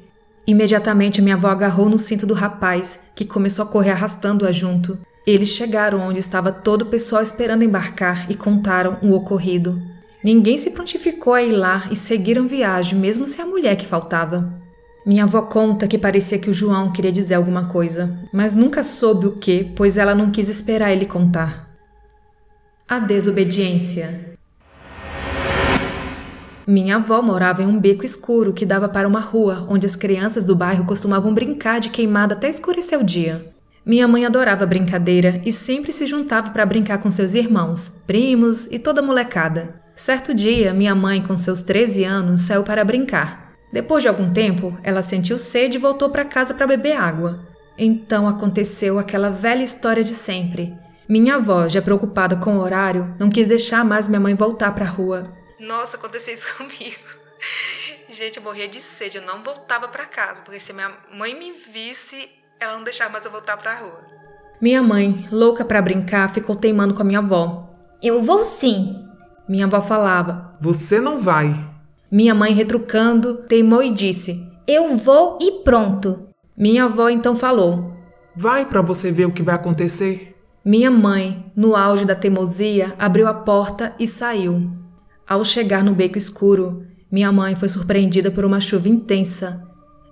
Imediatamente 0.51 1.23
minha 1.23 1.37
avó 1.37 1.49
agarrou 1.49 1.89
no 1.89 1.97
cinto 1.97 2.27
do 2.27 2.35
rapaz, 2.35 2.99
que 3.15 3.25
começou 3.25 3.65
a 3.65 3.69
correr 3.69 3.91
arrastando-a 3.91 4.51
junto. 4.51 4.99
Eles 5.25 5.51
chegaram 5.51 6.01
onde 6.01 6.19
estava 6.19 6.51
todo 6.51 6.83
o 6.83 6.87
pessoal 6.87 7.23
esperando 7.23 7.63
embarcar 7.63 8.29
e 8.29 8.35
contaram 8.35 8.99
o 9.01 9.13
ocorrido. 9.13 9.81
Ninguém 10.25 10.59
se 10.59 10.71
prontificou 10.71 11.35
a 11.35 11.43
ir 11.43 11.53
lá 11.53 11.85
e 11.91 11.95
seguiram 11.95 12.49
viagem, 12.49 12.99
mesmo 12.99 13.29
sem 13.29 13.45
a 13.45 13.47
mulher 13.47 13.77
que 13.77 13.87
faltava. 13.87 14.60
Minha 15.05 15.25
avó 15.25 15.43
conta 15.43 15.89
que 15.89 15.97
parecia 15.97 16.39
que 16.39 16.51
o 16.51 16.55
João 16.55 16.93
queria 16.93 17.11
dizer 17.11 17.35
alguma 17.35 17.67
coisa, 17.67 18.19
mas 18.33 18.55
nunca 18.55 18.83
soube 18.83 19.27
o 19.27 19.33
que, 19.33 19.65
pois 19.75 19.97
ela 19.97 20.15
não 20.15 20.31
quis 20.31 20.49
esperar 20.49 20.93
ele 20.93 21.07
contar. 21.07 21.71
A 22.87 22.99
desobediência. 22.99 24.37
Minha 26.67 26.97
avó 26.97 27.23
morava 27.23 27.63
em 27.63 27.67
um 27.67 27.81
beco 27.81 28.05
escuro 28.05 28.53
que 28.53 28.67
dava 28.67 28.89
para 28.89 29.09
uma 29.09 29.21
rua 29.21 29.67
onde 29.69 29.87
as 29.87 29.97
crianças 29.97 30.45
do 30.45 30.55
bairro 30.55 30.85
costumavam 30.85 31.33
brincar 31.33 31.81
de 31.81 31.89
queimada 31.89 32.35
até 32.35 32.49
escurecer 32.49 33.01
o 33.01 33.05
dia. 33.05 33.53
Minha 33.85 34.07
mãe 34.07 34.27
adorava 34.27 34.67
brincadeira 34.67 35.41
e 35.45 35.51
sempre 35.51 35.91
se 35.93 36.07
juntava 36.07 36.51
para 36.51 36.67
brincar 36.67 36.99
com 36.99 37.11
seus 37.11 37.35
irmãos, 37.35 37.91
primos 38.07 38.67
e 38.71 38.79
toda 38.79 39.01
molecada. 39.01 39.81
Certo 39.97 40.35
dia, 40.35 40.73
minha 40.75 40.95
mãe, 40.95 41.23
com 41.23 41.37
seus 41.39 41.63
13 41.63 42.05
anos, 42.05 42.43
saiu 42.43 42.63
para 42.63 42.85
brincar. 42.85 43.40
Depois 43.73 44.03
de 44.03 44.09
algum 44.09 44.33
tempo, 44.33 44.77
ela 44.83 45.03
sentiu 45.03 45.39
sede 45.39 45.77
e 45.77 45.81
voltou 45.81 46.11
para 46.11 46.25
casa 46.25 46.55
para 46.55 46.67
beber 46.67 46.97
água. 46.97 47.47
Então 47.79 48.29
aconteceu 48.29 48.99
aquela 48.99 49.31
velha 49.31 49.63
história 49.63 50.05
de 50.05 50.15
sempre. 50.15 50.75
Minha 51.09 51.37
avó, 51.37 51.69
já 51.69 51.81
preocupada 51.81 52.37
com 52.37 52.57
o 52.57 52.61
horário, 52.61 53.15
não 53.19 53.31
quis 53.31 53.49
deixar 53.49 53.85
mais 53.85 54.09
minha 54.09 54.21
mãe 54.21 54.35
voltar 54.35 54.73
para 54.75 54.85
a 54.85 54.89
rua 54.89 55.41
nossa, 55.61 55.99
aconteceu 55.99 56.35
isso 56.35 56.49
comigo. 56.57 57.21
Gente, 58.09 58.39
eu 58.39 58.43
morria 58.43 58.67
de 58.67 58.81
sede, 58.81 59.19
eu 59.19 59.23
não 59.23 59.43
voltava 59.43 59.87
para 59.89 60.07
casa, 60.07 60.43
porque 60.43 60.59
se 60.59 60.73
minha 60.73 60.91
mãe 61.13 61.39
me 61.39 61.53
visse, 61.53 62.29
ela 62.59 62.77
não 62.77 62.85
deixava 62.85 63.11
mais 63.11 63.25
eu 63.25 63.31
voltar 63.31 63.57
para 63.57 63.73
a 63.73 63.81
rua. 63.81 64.01
Minha 64.61 64.83
mãe, 64.83 65.29
louca 65.31 65.65
para 65.65 65.81
brincar, 65.81 66.33
ficou 66.33 66.57
teimando 66.57 66.95
com 66.95 67.03
a 67.03 67.05
minha 67.05 67.21
avó. 67.21 67.71
Eu 68.03 68.23
vou 68.23 68.45
sim. 68.45 69.07
Minha 69.49 69.67
avó 69.67 69.81
falava: 69.81 70.57
Você 70.61 71.01
não 71.01 71.21
vai. 71.21 71.55
Minha 72.11 72.35
mãe, 72.35 72.53
retrucando, 72.53 73.35
teimou 73.35 73.83
e 73.83 73.91
disse: 73.91 74.45
Eu 74.67 74.97
vou 74.97 75.39
e 75.41 75.63
pronto. 75.63 76.27
Minha 76.57 76.87
avó 76.87 77.09
então 77.09 77.37
falou: 77.37 77.93
Vai 78.35 78.67
para 78.67 78.83
você 78.83 79.13
ver 79.13 79.27
o 79.27 79.33
que 79.33 79.43
vai 79.43 79.55
acontecer. 79.55 80.35
Minha 80.65 80.91
mãe, 80.91 81.53
no 81.55 81.77
auge 81.77 82.05
da 82.05 82.17
teimosia, 82.17 82.95
abriu 82.99 83.29
a 83.29 83.35
porta 83.35 83.95
e 83.99 84.09
saiu. 84.09 84.69
Ao 85.27 85.45
chegar 85.45 85.85
no 85.85 85.95
beco 85.95 86.19
escuro, 86.19 86.85
minha 87.11 87.31
mãe 87.31 87.55
foi 87.55 87.69
surpreendida 87.69 88.31
por 88.31 88.45
uma 88.45 88.61
chuva 88.61 88.89
intensa. 88.89 89.63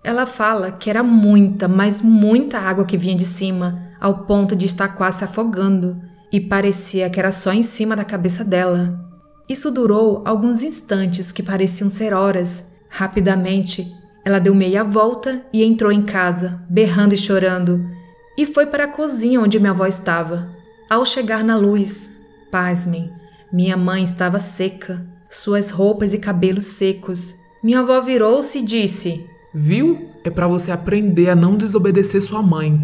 Ela 0.04 0.24
fala 0.24 0.70
que 0.70 0.88
era 0.88 1.02
muita, 1.02 1.66
mas 1.66 2.00
muita 2.00 2.60
água 2.60 2.84
que 2.84 2.96
vinha 2.96 3.16
de 3.16 3.24
cima, 3.24 3.90
ao 4.00 4.24
ponto 4.24 4.54
de 4.54 4.66
estar 4.66 4.88
quase 4.88 5.18
se 5.18 5.24
afogando, 5.24 6.00
e 6.32 6.40
parecia 6.40 7.10
que 7.10 7.18
era 7.18 7.32
só 7.32 7.52
em 7.52 7.62
cima 7.62 7.96
da 7.96 8.04
cabeça 8.04 8.44
dela. 8.44 9.07
Isso 9.48 9.70
durou 9.70 10.22
alguns 10.24 10.62
instantes 10.62 11.32
que 11.32 11.42
pareciam 11.42 11.88
ser 11.88 12.12
horas. 12.12 12.64
Rapidamente, 12.88 13.94
Ela 14.24 14.38
deu 14.38 14.54
meia 14.54 14.84
volta 14.84 15.42
e 15.52 15.64
entrou 15.64 15.90
em 15.90 16.02
casa, 16.02 16.60
berrando 16.68 17.14
e 17.14 17.18
chorando, 17.18 17.88
e 18.36 18.44
foi 18.44 18.66
para 18.66 18.84
a 18.84 18.88
cozinha 18.88 19.40
onde 19.40 19.58
minha 19.58 19.70
avó 19.70 19.86
estava. 19.86 20.50
Ao 20.90 21.06
chegar 21.06 21.42
na 21.42 21.56
luz, 21.56 22.10
pasmem, 22.50 23.10
minha 23.50 23.74
mãe 23.74 24.02
estava 24.02 24.38
seca, 24.38 25.02
suas 25.30 25.70
roupas 25.70 26.12
e 26.12 26.18
cabelos 26.18 26.66
secos. 26.66 27.34
Minha 27.62 27.80
avó 27.80 28.00
virou-se 28.02 28.58
e 28.58 28.62
disse: 28.62 29.24
Viu? 29.54 30.10
É 30.22 30.30
para 30.30 30.46
você 30.46 30.70
aprender 30.70 31.30
a 31.30 31.36
não 31.36 31.56
desobedecer 31.56 32.20
sua 32.20 32.42
mãe. 32.42 32.78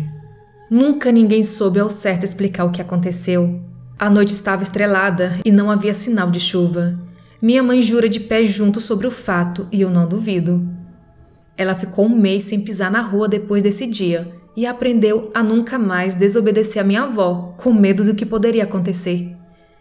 Nunca 0.71 1.12
ninguém 1.12 1.44
soube 1.44 1.78
ao 1.78 1.90
certo 1.90 2.25
explicar 2.25 2.64
o 2.64 2.71
que 2.71 2.80
aconteceu. 2.80 3.61
A 3.96 4.10
noite 4.10 4.32
estava 4.32 4.62
estrelada 4.62 5.38
e 5.44 5.52
não 5.52 5.70
havia 5.70 5.94
sinal 5.94 6.28
de 6.28 6.40
chuva. 6.40 6.98
Minha 7.40 7.62
mãe 7.62 7.80
jura 7.80 8.08
de 8.08 8.18
pé 8.18 8.44
junto 8.44 8.80
sobre 8.80 9.06
o 9.06 9.10
fato 9.10 9.68
e 9.70 9.82
eu 9.82 9.90
não 9.90 10.08
duvido. 10.08 10.68
Ela 11.56 11.76
ficou 11.76 12.06
um 12.06 12.16
mês 12.16 12.44
sem 12.44 12.60
pisar 12.60 12.90
na 12.90 13.00
rua 13.00 13.28
depois 13.28 13.62
desse 13.62 13.86
dia 13.86 14.32
e 14.56 14.66
aprendeu 14.66 15.30
a 15.32 15.42
nunca 15.42 15.78
mais 15.78 16.16
desobedecer 16.16 16.82
a 16.82 16.84
minha 16.84 17.04
avó, 17.04 17.54
com 17.56 17.72
medo 17.72 18.02
do 18.02 18.14
que 18.14 18.26
poderia 18.26 18.64
acontecer. 18.64 19.36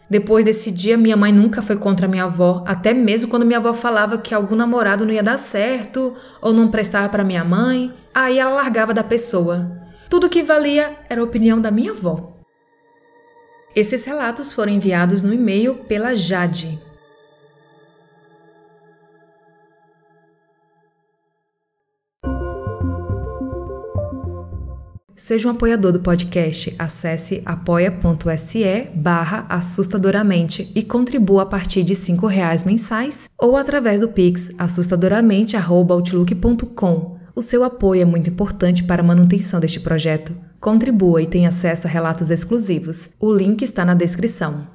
Depois 0.08 0.46
desse 0.46 0.70
dia, 0.70 0.96
minha 0.96 1.18
mãe 1.18 1.32
nunca 1.32 1.64
foi 1.64 1.76
contra 1.76 2.08
minha 2.08 2.26
avó, 2.26 2.64
até 2.68 2.94
mesmo 2.94 3.30
quando 3.30 3.46
minha 3.48 3.58
avó 3.58 3.74
falava 3.74 4.18
que 4.20 4.34
algum 4.34 4.56
namorado 4.56 5.06
não 5.06 5.14
ia 5.14 5.24
dar 5.24 5.40
certo 5.40 6.14
ou 6.40 6.54
não 6.54 6.68
prestava 6.68 7.10
para 7.10 7.24
minha 7.24 7.44
mãe, 7.44 7.92
aí 8.14 8.38
ela 8.38 8.54
largava 8.54 8.94
da 8.94 9.04
pessoa. 9.04 9.72
Tudo 10.08 10.30
que 10.30 10.44
valia 10.44 10.98
era 11.10 11.20
a 11.20 11.24
opinião 11.24 11.60
da 11.60 11.72
minha 11.72 11.92
avó. 11.92 12.33
Esses 13.76 14.06
relatos 14.06 14.54
foram 14.54 14.72
enviados 14.72 15.24
no 15.24 15.34
e-mail 15.34 15.74
pela 15.74 16.16
Jade. 16.16 16.80
Seja 25.16 25.48
um 25.48 25.52
apoiador 25.52 25.92
do 25.92 26.02
podcast. 26.02 26.76
Acesse 26.78 27.42
apoia.se 27.46 28.90
barra 28.94 29.48
assustadoramente 29.50 30.72
e 30.76 30.84
contribua 30.84 31.42
a 31.44 31.46
partir 31.46 31.82
de 31.82 31.94
R$ 31.94 32.28
reais 32.28 32.64
mensais 32.64 33.28
ou 33.40 33.58
através 33.58 34.02
do 34.02 34.10
Pix 34.10 34.52
assustadoramente.outlook.com. 34.58 37.18
O 37.36 37.42
seu 37.42 37.64
apoio 37.64 38.04
é 38.04 38.06
muito 38.06 38.30
importante 38.30 38.84
para 38.84 39.02
a 39.02 39.06
manutenção 39.06 39.60
deste 39.60 39.80
projeto. 39.80 40.53
Contribua 40.64 41.22
e 41.22 41.28
tenha 41.28 41.50
acesso 41.50 41.88
a 41.88 41.90
relatos 41.90 42.30
exclusivos. 42.30 43.10
O 43.20 43.34
link 43.34 43.64
está 43.64 43.84
na 43.84 43.94
descrição. 43.94 44.66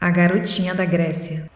A 0.00 0.10
Garotinha 0.10 0.74
da 0.74 0.86
Grécia 0.86 1.50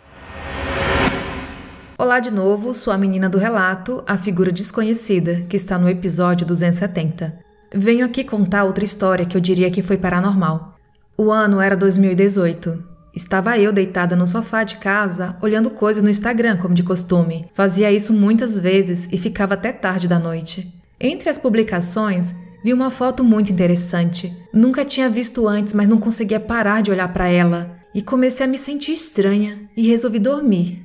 Olá 1.97 2.21
de 2.21 2.31
novo, 2.31 2.75
sou 2.75 2.93
a 2.93 2.99
menina 2.99 3.31
do 3.31 3.39
relato, 3.39 4.05
a 4.07 4.19
figura 4.19 4.53
desconhecida, 4.53 5.47
que 5.49 5.57
está 5.57 5.79
no 5.79 5.89
episódio 5.89 6.47
270. 6.47 7.39
Venho 7.75 8.05
aqui 8.05 8.23
contar 8.23 8.65
outra 8.65 8.85
história 8.85 9.25
que 9.25 9.39
eu 9.39 9.41
diria 9.41 9.71
que 9.71 9.83
foi 9.83 9.97
paranormal. 9.97 10.75
O 11.17 11.33
ano 11.33 11.63
era 11.63 11.75
2018. 11.75 12.85
Estava 13.15 13.59
eu 13.59 13.73
deitada 13.73 14.15
no 14.15 14.27
sofá 14.27 14.65
de 14.65 14.77
casa, 14.77 15.35
olhando 15.41 15.71
coisas 15.71 16.05
no 16.05 16.11
Instagram, 16.11 16.59
como 16.59 16.75
de 16.75 16.83
costume. 16.83 17.49
Fazia 17.55 17.91
isso 17.91 18.13
muitas 18.13 18.59
vezes 18.59 19.09
e 19.11 19.17
ficava 19.17 19.55
até 19.55 19.73
tarde 19.73 20.07
da 20.07 20.19
noite. 20.19 20.77
Entre 20.99 21.29
as 21.29 21.37
publicações, 21.37 22.35
vi 22.65 22.73
uma 22.73 22.91
foto 22.91 23.23
muito 23.23 23.53
interessante. 23.53 24.35
Nunca 24.53 24.85
tinha 24.85 25.11
visto 25.11 25.47
antes, 25.47 25.75
mas 25.75 25.87
não 25.87 25.99
conseguia 25.99 26.41
parar 26.41 26.83
de 26.83 26.91
olhar 26.91 27.13
para 27.13 27.29
ela. 27.29 27.77
E 27.95 28.01
comecei 28.01 28.47
a 28.47 28.49
me 28.49 28.57
sentir 28.57 28.93
estranha 28.93 29.69
e 29.77 29.87
resolvi 29.87 30.19
dormir. 30.19 30.83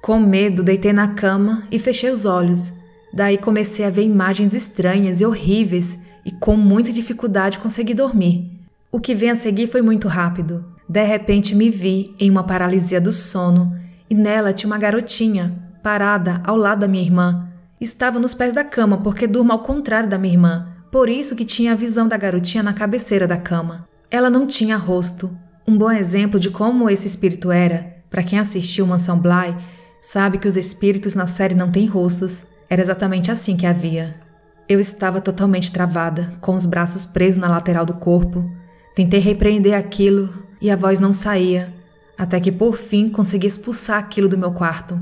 Com 0.00 0.18
medo, 0.18 0.62
deitei 0.62 0.92
na 0.92 1.08
cama 1.08 1.64
e 1.70 1.78
fechei 1.78 2.10
os 2.10 2.24
olhos. 2.24 2.72
Daí 3.12 3.36
comecei 3.36 3.84
a 3.84 3.90
ver 3.90 4.02
imagens 4.02 4.54
estranhas 4.54 5.20
e 5.20 5.26
horríveis 5.26 5.98
e 6.24 6.30
com 6.30 6.56
muita 6.56 6.92
dificuldade 6.92 7.58
consegui 7.58 7.92
dormir. 7.92 8.50
O 8.90 8.98
que 8.98 9.14
vem 9.14 9.30
a 9.30 9.34
seguir 9.34 9.66
foi 9.66 9.82
muito 9.82 10.08
rápido. 10.08 10.64
De 10.88 11.02
repente 11.04 11.54
me 11.54 11.68
vi 11.70 12.14
em 12.18 12.30
uma 12.30 12.44
paralisia 12.44 13.00
do 13.00 13.12
sono 13.12 13.76
e 14.08 14.14
nela 14.14 14.52
tinha 14.52 14.68
uma 14.68 14.78
garotinha 14.78 15.54
parada 15.82 16.42
ao 16.44 16.56
lado 16.56 16.80
da 16.80 16.88
minha 16.88 17.04
irmã. 17.04 17.49
Estava 17.80 18.18
nos 18.18 18.34
pés 18.34 18.54
da 18.54 18.64
cama 18.64 18.98
porque 18.98 19.26
durmo 19.26 19.52
ao 19.52 19.62
contrário 19.62 20.08
da 20.08 20.18
minha 20.18 20.34
irmã, 20.34 20.68
por 20.92 21.08
isso 21.08 21.34
que 21.34 21.44
tinha 21.44 21.72
a 21.72 21.76
visão 21.76 22.06
da 22.06 22.16
garotinha 22.16 22.62
na 22.62 22.72
cabeceira 22.72 23.26
da 23.26 23.36
cama. 23.36 23.88
Ela 24.10 24.28
não 24.28 24.46
tinha 24.46 24.76
rosto. 24.76 25.30
Um 25.66 25.78
bom 25.78 25.90
exemplo 25.90 26.38
de 26.38 26.50
como 26.50 26.90
esse 26.90 27.06
espírito 27.06 27.50
era, 27.50 27.96
para 28.10 28.22
quem 28.22 28.38
assistiu 28.38 28.86
Mansão 28.86 29.18
Bly, 29.18 29.56
Sabe 30.00 30.38
que 30.38 30.48
os 30.48 30.56
espíritos 30.56 31.14
na 31.14 31.26
série 31.26 31.54
não 31.54 31.70
têm 31.70 31.86
rostos. 31.86 32.44
Era 32.70 32.80
exatamente 32.80 33.30
assim 33.30 33.56
que 33.56 33.66
havia. 33.66 34.16
Eu 34.66 34.80
estava 34.80 35.20
totalmente 35.20 35.70
travada, 35.70 36.32
com 36.40 36.54
os 36.54 36.64
braços 36.64 37.04
presos 37.04 37.38
na 37.38 37.48
lateral 37.48 37.84
do 37.84 37.94
corpo. 37.94 38.50
Tentei 38.94 39.20
repreender 39.20 39.74
aquilo 39.74 40.46
e 40.60 40.70
a 40.70 40.76
voz 40.76 41.00
não 41.00 41.12
saía, 41.12 41.74
até 42.16 42.40
que 42.40 42.50
por 42.50 42.76
fim 42.76 43.10
consegui 43.10 43.46
expulsar 43.46 43.98
aquilo 43.98 44.28
do 44.28 44.38
meu 44.38 44.52
quarto. 44.52 44.98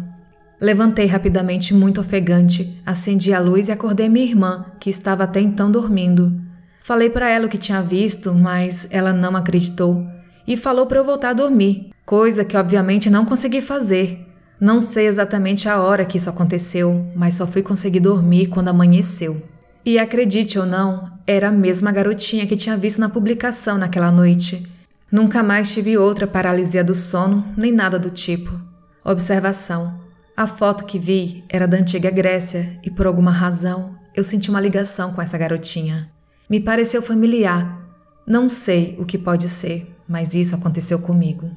Levantei 0.61 1.07
rapidamente, 1.07 1.73
muito 1.73 2.01
ofegante, 2.01 2.81
acendi 2.85 3.33
a 3.33 3.39
luz 3.39 3.69
e 3.69 3.73
acordei 3.73 4.09
minha 4.09 4.27
irmã, 4.27 4.67
que 4.81 4.91
estava 4.91 5.25
até 5.25 5.41
então 5.41 5.71
dormindo. 5.71 6.33
Falei 6.81 7.11
para 7.11 7.29
ela 7.29 7.47
o 7.47 7.49
que 7.49 7.59
tinha 7.59 7.83
visto, 7.83 8.35
mas 8.35 8.87
ela 8.91 9.13
não 9.13 9.37
acreditou 9.37 10.05
e 10.49 10.57
falou 10.57 10.87
para 10.87 10.99
eu 10.99 11.05
voltar 11.05 11.31
a 11.31 11.35
dormir, 11.35 11.91
coisa 12.07 12.43
que 12.43 12.57
obviamente 12.57 13.11
não 13.11 13.27
consegui 13.27 13.61
fazer, 13.61 14.27
não 14.59 14.81
sei 14.81 15.07
exatamente 15.07 15.69
a 15.69 15.79
hora 15.79 16.07
que 16.07 16.17
isso 16.17 16.31
aconteceu, 16.31 17.07
mas 17.15 17.35
só 17.35 17.47
fui 17.47 17.63
conseguir 17.63 18.01
dormir 18.01 18.47
quando 18.47 18.69
amanheceu. 18.69 19.43
E 19.85 19.99
acredite 19.99 20.59
ou 20.59 20.65
não, 20.65 21.13
era 21.27 21.49
a 21.49 21.53
mesma 21.53 21.93
garotinha 21.93 22.47
que 22.47 22.57
tinha 22.57 22.79
visto 22.79 22.99
na 22.99 23.11
publicação 23.11 23.77
naquela 23.77 24.11
noite. 24.11 24.67
Nunca 25.13 25.43
mais 25.43 25.73
tive 25.73 25.99
outra 25.99 26.27
paralisia 26.27 26.83
do 26.83 26.95
sono, 26.95 27.45
nem 27.57 27.71
nada 27.71 27.99
do 27.99 28.11
tipo. 28.11 28.59
Observação: 29.05 30.01
a 30.39 30.47
foto 30.47 30.85
que 30.85 31.01
vi 31.01 31.45
era 31.49 31.67
da 31.67 31.77
antiga 31.77 32.13
Grécia 32.13 32.79
e 32.85 32.89
por 32.89 33.09
alguma 33.09 33.33
razão 33.33 33.99
eu 34.15 34.23
senti 34.23 34.51
uma 34.51 34.61
ligação 34.61 35.13
com 35.13 35.21
essa 35.21 35.37
garotinha. 35.37 36.13
Me 36.49 36.61
pareceu 36.61 37.03
familiar. 37.03 37.85
Não 38.25 38.49
sei 38.49 38.95
o 39.01 39.05
que 39.05 39.19
pode 39.19 39.49
ser, 39.49 39.93
mas 40.09 40.37
isso 40.37 40.55
aconteceu 40.55 41.01
comigo. 41.01 41.51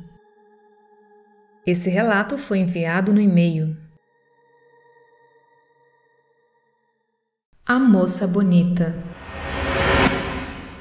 Esse 1.63 1.91
relato 1.91 2.39
foi 2.39 2.57
enviado 2.57 3.13
no 3.13 3.21
e-mail. 3.21 3.77
A 7.63 7.77
Moça 7.77 8.25
Bonita. 8.25 8.95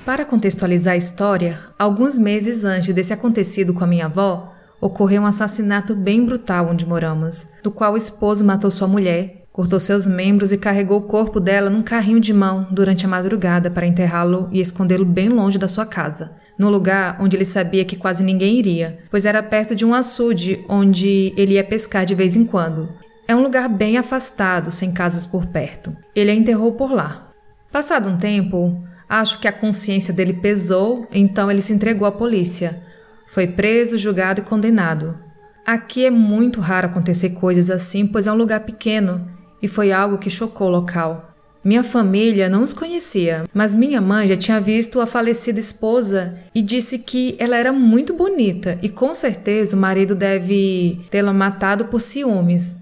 Para 0.06 0.24
contextualizar 0.24 0.94
a 0.94 0.96
história, 0.96 1.60
alguns 1.78 2.16
meses 2.16 2.64
antes 2.64 2.94
desse 2.94 3.12
acontecido 3.12 3.74
com 3.74 3.84
a 3.84 3.86
minha 3.86 4.06
avó, 4.06 4.49
ocorreu 4.80 5.22
um 5.22 5.26
assassinato 5.26 5.94
bem 5.94 6.24
brutal 6.24 6.68
onde 6.70 6.86
moramos, 6.86 7.46
do 7.62 7.70
qual 7.70 7.92
o 7.92 7.96
esposo 7.96 8.44
matou 8.44 8.70
sua 8.70 8.88
mulher, 8.88 9.46
cortou 9.52 9.78
seus 9.78 10.06
membros 10.06 10.52
e 10.52 10.58
carregou 10.58 10.98
o 10.98 11.06
corpo 11.06 11.38
dela 11.38 11.68
num 11.68 11.82
carrinho 11.82 12.20
de 12.20 12.32
mão 12.32 12.66
durante 12.70 13.04
a 13.04 13.08
madrugada 13.08 13.70
para 13.70 13.86
enterrá-lo 13.86 14.48
e 14.50 14.60
escondê-lo 14.60 15.04
bem 15.04 15.28
longe 15.28 15.58
da 15.58 15.68
sua 15.68 15.84
casa 15.84 16.40
no 16.60 16.68
lugar 16.68 17.16
onde 17.18 17.38
ele 17.38 17.44
sabia 17.46 17.86
que 17.86 17.96
quase 17.96 18.22
ninguém 18.22 18.58
iria, 18.58 18.98
pois 19.10 19.24
era 19.24 19.42
perto 19.42 19.74
de 19.74 19.82
um 19.82 19.94
açude 19.94 20.62
onde 20.68 21.32
ele 21.34 21.54
ia 21.54 21.64
pescar 21.64 22.04
de 22.04 22.14
vez 22.14 22.36
em 22.36 22.44
quando. 22.44 22.86
É 23.26 23.34
um 23.34 23.42
lugar 23.42 23.66
bem 23.66 23.96
afastado, 23.96 24.70
sem 24.70 24.92
casas 24.92 25.24
por 25.24 25.46
perto. 25.46 25.96
Ele 26.14 26.30
a 26.30 26.34
enterrou 26.34 26.72
por 26.72 26.92
lá. 26.92 27.32
Passado 27.72 28.10
um 28.10 28.18
tempo, 28.18 28.78
acho 29.08 29.40
que 29.40 29.48
a 29.48 29.52
consciência 29.52 30.12
dele 30.12 30.34
pesou, 30.34 31.08
então 31.10 31.50
ele 31.50 31.62
se 31.62 31.72
entregou 31.72 32.06
à 32.06 32.12
polícia. 32.12 32.82
Foi 33.30 33.46
preso, 33.46 33.96
julgado 33.96 34.40
e 34.40 34.44
condenado. 34.44 35.16
Aqui 35.64 36.04
é 36.04 36.10
muito 36.10 36.60
raro 36.60 36.88
acontecer 36.88 37.30
coisas 37.30 37.70
assim, 37.70 38.04
pois 38.04 38.26
é 38.26 38.32
um 38.32 38.36
lugar 38.36 38.60
pequeno 38.60 39.24
e 39.62 39.68
foi 39.68 39.92
algo 39.92 40.18
que 40.18 40.28
chocou 40.28 40.66
o 40.66 40.70
local. 40.70 41.32
Minha 41.62 41.84
família 41.84 42.48
não 42.48 42.64
os 42.64 42.74
conhecia, 42.74 43.44
mas 43.54 43.74
minha 43.74 44.00
mãe 44.00 44.26
já 44.26 44.36
tinha 44.36 44.60
visto 44.60 45.00
a 45.00 45.06
falecida 45.06 45.60
esposa 45.60 46.38
e 46.52 46.60
disse 46.60 46.98
que 46.98 47.36
ela 47.38 47.56
era 47.56 47.72
muito 47.72 48.14
bonita 48.14 48.78
e 48.82 48.88
com 48.88 49.14
certeza 49.14 49.76
o 49.76 49.80
marido 49.80 50.14
deve 50.16 51.00
tê-la 51.08 51.32
matado 51.32 51.84
por 51.84 52.00
ciúmes. 52.00 52.74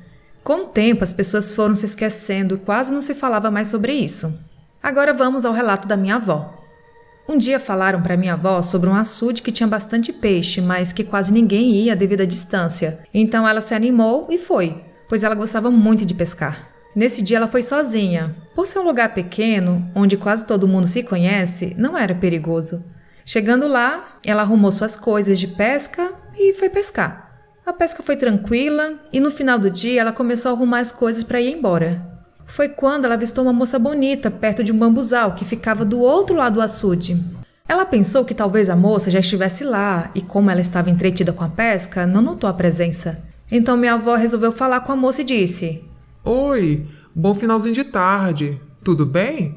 Com 0.43 0.63
o 0.63 0.67
tempo, 0.67 1.05
as 1.05 1.13
pessoas 1.13 1.53
foram 1.53 1.75
se 1.75 1.85
esquecendo 1.85 2.55
e 2.55 2.59
quase 2.59 2.91
não 2.91 3.03
se 3.03 3.15
falava 3.15 3.51
mais 3.51 3.69
sobre 3.69 3.93
isso. 3.93 4.33
Agora 4.83 5.13
vamos 5.13 5.45
ao 5.45 5.53
relato 5.53 5.87
da 5.87 5.97
minha 5.97 6.17
avó. 6.17 6.58
Um 7.31 7.37
dia 7.37 7.61
falaram 7.61 8.01
para 8.01 8.17
minha 8.17 8.33
avó 8.33 8.63
sobre 8.63 8.89
um 8.89 8.95
açude 8.95 9.43
que 9.43 9.53
tinha 9.53 9.67
bastante 9.67 10.15
peixe, 10.15 10.63
mas 10.63 10.95
que 10.95 11.05
quase 11.05 11.31
ninguém 11.31 11.73
ia 11.73 11.95
devido 11.95 12.23
à 12.23 12.25
distância. 12.25 13.01
Então 13.13 13.47
ela 13.47 13.61
se 13.61 13.75
animou 13.75 14.29
e 14.31 14.39
foi, 14.39 14.83
pois 15.07 15.23
ela 15.23 15.35
gostava 15.35 15.71
muito 15.71 16.07
de 16.07 16.15
pescar. 16.15 16.71
Nesse 16.97 17.21
dia 17.21 17.37
ela 17.37 17.47
foi 17.47 17.63
sozinha. 17.63 18.35
Por 18.55 18.67
ser 18.67 18.79
um 18.79 18.85
lugar 18.85 19.13
pequeno, 19.13 19.91
onde 19.95 20.17
quase 20.17 20.47
todo 20.47 20.67
mundo 20.67 20.87
se 20.87 21.03
conhece, 21.03 21.75
não 21.77 21.99
era 21.99 22.15
perigoso. 22.15 22.83
Chegando 23.27 23.69
lá, 23.69 24.19
ela 24.25 24.41
arrumou 24.41 24.73
suas 24.73 24.97
coisas 24.97 25.39
de 25.39 25.49
pesca 25.49 26.15
e 26.35 26.55
foi 26.55 26.71
pescar. 26.71 27.31
A 27.67 27.75
pesca 27.75 28.03
foi 28.03 28.17
tranquila 28.17 28.99
e 29.13 29.21
no 29.21 29.31
final 29.31 29.59
do 29.59 29.69
dia 29.71 30.01
ela 30.01 30.13
começou 30.13 30.51
a 30.51 30.55
arrumar 30.55 30.81
as 30.81 30.91
coisas 30.91 31.23
para 31.23 31.43
ir 31.43 31.53
embora. 31.55 32.18
Foi 32.49 32.69
quando 32.69 33.05
ela 33.05 33.15
avistou 33.15 33.45
uma 33.45 33.53
moça 33.53 33.79
bonita 33.79 34.31
perto 34.31 34.65
de 34.65 34.73
um 34.73 34.79
bambuzal 34.79 35.35
que 35.35 35.45
ficava 35.45 35.85
do 35.85 36.01
outro 36.01 36.35
lado 36.35 36.55
do 36.55 36.63
açude. 36.63 37.23
Ela 37.69 37.85
pensou 37.85 38.25
que 38.25 38.35
talvez 38.35 38.71
a 38.71 38.75
moça 38.75 39.11
já 39.11 39.21
estivesse 39.21 39.63
lá 39.63 40.11
e, 40.15 40.23
como 40.23 40.51
ela 40.51 40.61
estava 40.61 40.91
entretida 40.91 41.33
com 41.33 41.45
a 41.45 41.49
pesca, 41.49 42.07
não 42.07 42.23
notou 42.23 42.49
a 42.49 42.55
presença. 42.55 43.23
Então 43.51 43.77
minha 43.77 43.95
avó 43.95 44.17
resolveu 44.17 44.51
falar 44.51 44.81
com 44.81 44.91
a 44.91 44.97
moça 44.97 45.21
e 45.21 45.25
disse: 45.25 45.85
Oi, 46.25 46.87
bom 47.15 47.35
finalzinho 47.35 47.75
de 47.75 47.85
tarde. 47.85 48.61
Tudo 48.83 49.05
bem? 49.05 49.55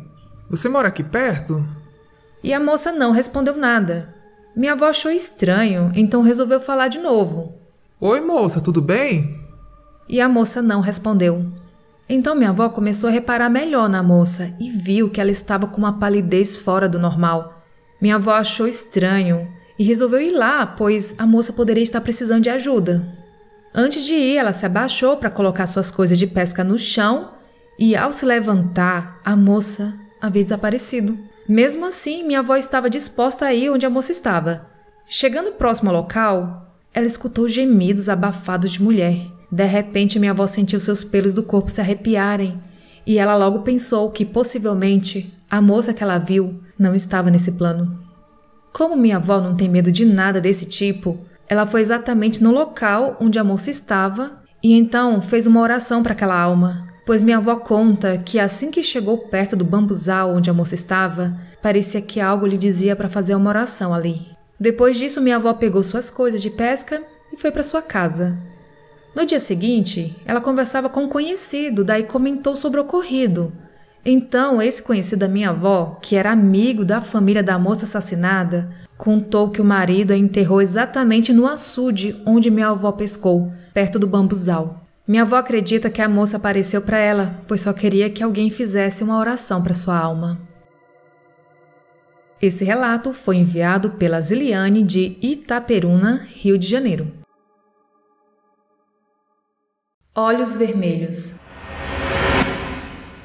Você 0.50 0.68
mora 0.68 0.90
aqui 0.90 1.04
perto? 1.04 1.66
E 2.44 2.54
a 2.54 2.60
moça 2.60 2.92
não 2.92 3.12
respondeu 3.12 3.56
nada. 3.56 4.14
Minha 4.56 4.74
avó 4.74 4.90
achou 4.90 5.10
estranho, 5.10 5.92
então 5.96 6.22
resolveu 6.22 6.60
falar 6.60 6.90
de 6.90 7.00
novo. 7.00 7.56
Oi, 8.00 8.20
moça, 8.20 8.60
tudo 8.60 8.82
bem? 8.82 9.40
E 10.10 10.20
a 10.20 10.28
moça 10.28 10.62
não 10.62 10.82
respondeu. 10.82 11.46
Então 12.14 12.36
minha 12.36 12.50
avó 12.50 12.68
começou 12.68 13.08
a 13.08 13.12
reparar 13.14 13.50
melhor 13.50 13.88
na 13.88 14.04
moça 14.04 14.54
e 14.60 14.70
viu 14.70 15.10
que 15.10 15.22
ela 15.22 15.32
estava 15.32 15.66
com 15.66 15.78
uma 15.78 15.98
palidez 15.98 16.58
fora 16.58 16.90
do 16.90 17.00
normal. 17.00 17.64
Minha 18.02 18.16
avó 18.16 18.34
achou 18.34 18.68
estranho 18.68 19.48
e 19.80 19.84
resolveu 19.86 20.20
ir 20.20 20.32
lá, 20.32 20.68
pois 20.68 21.16
a 21.18 21.26
moça 21.26 21.54
poderia 21.54 21.82
estar 21.82 22.02
precisando 22.02 22.44
de 22.44 22.50
ajuda. 22.50 23.08
Antes 23.74 24.04
de 24.04 24.14
ir, 24.14 24.36
ela 24.36 24.52
se 24.52 24.66
abaixou 24.66 25.16
para 25.16 25.30
colocar 25.30 25.66
suas 25.68 25.90
coisas 25.90 26.20
de 26.20 26.28
pesca 26.28 26.66
no 26.66 26.78
chão 26.78 27.32
e, 27.80 27.96
ao 27.96 28.12
se 28.12 28.26
levantar, 28.26 29.22
a 29.24 29.34
moça 29.34 29.94
havia 30.20 30.44
desaparecido. 30.44 31.18
Mesmo 31.48 31.86
assim, 31.86 32.26
minha 32.26 32.40
avó 32.40 32.58
estava 32.58 32.90
disposta 32.90 33.46
a 33.46 33.54
ir 33.54 33.70
onde 33.70 33.86
a 33.86 33.90
moça 33.90 34.12
estava. 34.12 34.68
Chegando 35.08 35.54
próximo 35.54 35.90
ao 35.90 35.96
local, 35.96 36.76
ela 36.94 37.08
escutou 37.08 37.48
gemidos 37.48 38.10
abafados 38.10 38.72
de 38.72 38.84
mulher. 38.84 39.41
De 39.52 39.66
repente, 39.66 40.18
minha 40.18 40.32
avó 40.32 40.48
sentiu 40.48 40.80
seus 40.80 41.04
pelos 41.04 41.34
do 41.34 41.44
corpo 41.44 41.70
se 41.70 41.82
arrepiarem 41.82 42.62
e 43.06 43.18
ela 43.18 43.36
logo 43.36 43.60
pensou 43.60 44.10
que 44.12 44.24
possivelmente 44.24 45.34
a 45.50 45.62
moça 45.62 45.94
que 45.94 46.02
ela 46.04 46.18
viu 46.18 46.62
não 46.80 46.96
estava 46.96 47.30
nesse 47.30 47.52
plano. 47.52 48.00
Como 48.72 48.96
minha 48.96 49.18
avó 49.18 49.42
não 49.42 49.56
tem 49.56 49.68
medo 49.68 49.92
de 49.92 50.06
nada 50.06 50.40
desse 50.40 50.66
tipo, 50.66 51.20
ela 51.50 51.66
foi 51.66 51.82
exatamente 51.82 52.42
no 52.42 52.52
local 52.52 53.18
onde 53.20 53.38
a 53.38 53.44
moça 53.44 53.70
estava 53.70 54.42
e 54.64 54.74
então 54.74 55.22
fez 55.22 55.46
uma 55.46 55.60
oração 55.60 56.02
para 56.02 56.14
aquela 56.14 56.40
alma, 56.40 56.88
pois 57.06 57.22
minha 57.22 57.38
avó 57.38 57.58
conta 57.58 58.18
que 58.18 58.40
assim 58.40 58.72
que 58.72 58.82
chegou 58.82 59.18
perto 59.18 59.56
do 59.56 59.66
bambuzal 59.66 60.34
onde 60.34 60.50
a 60.50 60.54
moça 60.54 60.76
estava, 60.76 61.38
parecia 61.62 62.02
que 62.02 62.22
algo 62.22 62.48
lhe 62.48 62.58
dizia 62.58 62.96
para 62.96 63.10
fazer 63.10 63.36
uma 63.36 63.50
oração 63.50 63.94
ali. 63.94 64.26
Depois 64.58 64.98
disso, 64.98 65.20
minha 65.20 65.36
avó 65.36 65.54
pegou 65.54 65.84
suas 65.84 66.10
coisas 66.10 66.42
de 66.42 66.50
pesca 66.50 67.04
e 67.34 67.38
foi 67.38 67.52
para 67.52 67.64
sua 67.64 67.82
casa. 67.82 68.38
No 69.14 69.26
dia 69.26 69.40
seguinte, 69.40 70.16
ela 70.26 70.40
conversava 70.40 70.90
com 70.90 71.04
um 71.04 71.10
conhecido, 71.10 71.84
daí 71.84 72.04
comentou 72.04 72.56
sobre 72.56 72.80
o 72.80 72.84
ocorrido. 72.84 73.52
Então, 74.06 74.62
esse 74.62 74.82
conhecido 74.82 75.20
da 75.20 75.28
minha 75.28 75.50
avó, 75.50 76.00
que 76.02 76.16
era 76.16 76.32
amigo 76.32 76.84
da 76.84 77.02
família 77.02 77.44
da 77.44 77.60
moça 77.60 77.86
assassinada, 77.86 78.72
contou 78.98 79.50
que 79.50 79.62
o 79.62 79.66
marido 79.66 80.12
a 80.12 80.18
enterrou 80.18 80.62
exatamente 80.62 81.34
no 81.34 81.46
açude 81.46 82.20
onde 82.26 82.50
minha 82.50 82.70
avó 82.70 82.92
pescou, 82.92 83.52
perto 83.74 84.00
do 84.00 84.08
bambuzal. 84.08 84.86
Minha 85.08 85.24
avó 85.24 85.36
acredita 85.36 85.90
que 85.90 86.02
a 86.02 86.08
moça 86.08 86.38
apareceu 86.38 86.82
para 86.82 86.98
ela, 86.98 87.36
pois 87.48 87.62
só 87.62 87.74
queria 87.74 88.10
que 88.10 88.24
alguém 88.24 88.50
fizesse 88.50 89.04
uma 89.04 89.18
oração 89.18 89.62
para 89.62 89.74
sua 89.74 89.98
alma. 89.98 90.40
Esse 92.42 92.64
relato 92.64 93.14
foi 93.14 93.36
enviado 93.36 93.92
pela 93.92 94.22
Ziliane 94.22 94.82
de 94.82 95.18
Itaperuna, 95.22 96.26
Rio 96.28 96.58
de 96.58 96.68
Janeiro. 96.68 97.21
Olhos 100.14 100.58
Vermelhos 100.58 101.36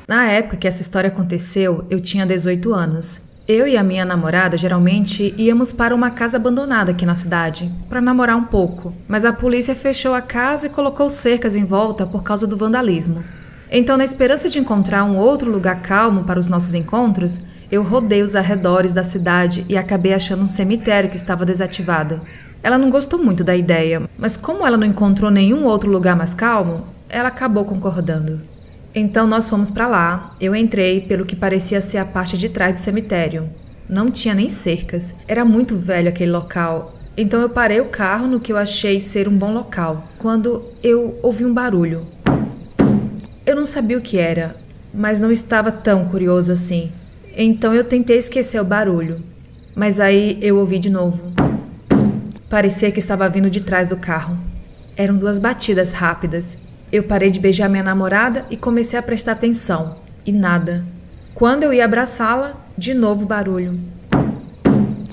Na 0.07 0.29
época 0.31 0.57
que 0.57 0.69
essa 0.69 0.83
história 0.83 1.09
aconteceu, 1.09 1.85
eu 1.91 2.01
tinha 2.01 2.25
18 2.25 2.73
anos. 2.73 3.21
Eu 3.49 3.67
e 3.67 3.77
a 3.77 3.83
minha 3.83 4.05
namorada 4.05 4.57
geralmente 4.57 5.35
íamos 5.37 5.73
para 5.73 5.93
uma 5.93 6.13
casa 6.13 6.37
abandonada 6.37 6.93
aqui 6.93 7.05
na 7.05 7.17
cidade, 7.17 7.73
para 7.89 8.01
namorar 8.01 8.37
um 8.37 8.45
pouco, 8.45 8.95
mas 9.09 9.25
a 9.25 9.33
polícia 9.33 9.75
fechou 9.75 10.15
a 10.15 10.23
casa 10.23 10.69
e 10.69 10.71
colocou 10.71 11.11
cercas 11.11 11.57
em 11.57 11.65
volta 11.65 12.07
por 12.07 12.23
causa 12.23 12.47
do 12.47 12.57
vandalismo. 12.57 13.25
Então, 13.69 13.97
na 13.97 14.05
esperança 14.05 14.49
de 14.49 14.61
encontrar 14.61 15.03
um 15.03 15.17
outro 15.17 15.51
lugar 15.51 15.83
calmo 15.83 16.23
para 16.23 16.39
os 16.39 16.49
nossos 16.49 16.73
encontros, 16.73 17.41
eu 17.69 17.83
rodei 17.83 18.23
os 18.23 18.37
arredores 18.37 18.93
da 18.93 19.03
cidade 19.03 19.67
e 19.69 19.77
acabei 19.77 20.15
achando 20.15 20.45
um 20.45 20.47
cemitério 20.47 21.11
que 21.11 21.17
estava 21.17 21.45
desativado. 21.45 22.21
Ela 22.67 22.79
não 22.79 22.91
gostou 22.91 23.17
muito 23.17 23.45
da 23.45 23.57
ideia, 23.57 24.03
mas 24.19 24.37
como 24.37 24.67
ela 24.67 24.77
não 24.77 24.89
encontrou 24.89 25.31
nenhum 25.31 25.67
outro 25.67 25.89
lugar 25.89 26.17
mais 26.17 26.35
calmo, 26.35 26.85
ela 27.09 27.29
acabou 27.29 27.65
concordando. 27.65 28.41
Então 28.93 29.25
nós 29.25 29.49
fomos 29.49 29.71
para 29.71 29.87
lá. 29.87 30.35
Eu 30.41 30.53
entrei 30.53 31.01
pelo 31.01 31.25
que 31.25 31.37
parecia 31.37 31.81
ser 31.81 31.99
a 31.99 32.05
parte 32.05 32.37
de 32.37 32.49
trás 32.49 32.77
do 32.77 32.83
cemitério. 32.83 33.49
Não 33.89 34.11
tinha 34.11 34.35
nem 34.35 34.49
cercas. 34.49 35.15
Era 35.29 35.45
muito 35.45 35.77
velho 35.77 36.09
aquele 36.09 36.33
local. 36.33 36.97
Então 37.17 37.41
eu 37.41 37.49
parei 37.49 37.81
o 37.81 37.85
carro 37.85 38.27
no 38.27 38.41
que 38.41 38.53
eu 38.53 38.57
achei 38.57 38.99
ser 38.99 39.29
um 39.29 39.39
bom 39.39 39.53
local, 39.53 40.03
quando 40.19 40.65
eu 40.83 41.21
ouvi 41.23 41.45
um 41.45 41.55
barulho. 41.55 42.03
Eu 43.47 43.55
não 43.55 43.65
sabia 43.65 43.97
o 43.97 44.03
que 44.03 44.19
era, 44.19 44.57
mas 44.93 45.21
não 45.21 45.31
estava 45.31 45.71
tão 45.71 46.07
curioso 46.07 46.51
assim. 46.51 46.91
Então 47.37 47.73
eu 47.73 47.85
tentei 47.85 48.19
esquecer 48.19 48.61
o 48.61 48.65
barulho, 48.65 49.21
mas 49.73 50.01
aí 50.01 50.37
eu 50.43 50.57
ouvi 50.59 50.81
de 50.81 50.91
novo. 50.91 51.37
Parecia 52.57 52.91
que 52.91 52.99
estava 52.99 53.29
vindo 53.29 53.51
de 53.51 53.61
trás 53.61 53.91
do 53.91 53.99
carro. 53.99 54.35
Eram 54.97 55.15
duas 55.15 55.39
batidas 55.39 55.93
rápidas 55.93 56.57
eu 56.91 57.03
parei 57.03 57.31
de 57.31 57.39
beijar 57.39 57.69
minha 57.69 57.83
namorada 57.83 58.47
e 58.49 58.57
comecei 58.57 58.99
a 58.99 59.03
prestar 59.03 59.33
atenção. 59.33 59.97
E 60.25 60.33
nada. 60.33 60.83
Quando 61.35 61.65
eu 61.65 61.75
ia 61.75 61.85
abraçá-la, 61.85 62.55
de 62.79 62.95
novo 62.95 63.27
barulho. 63.27 63.79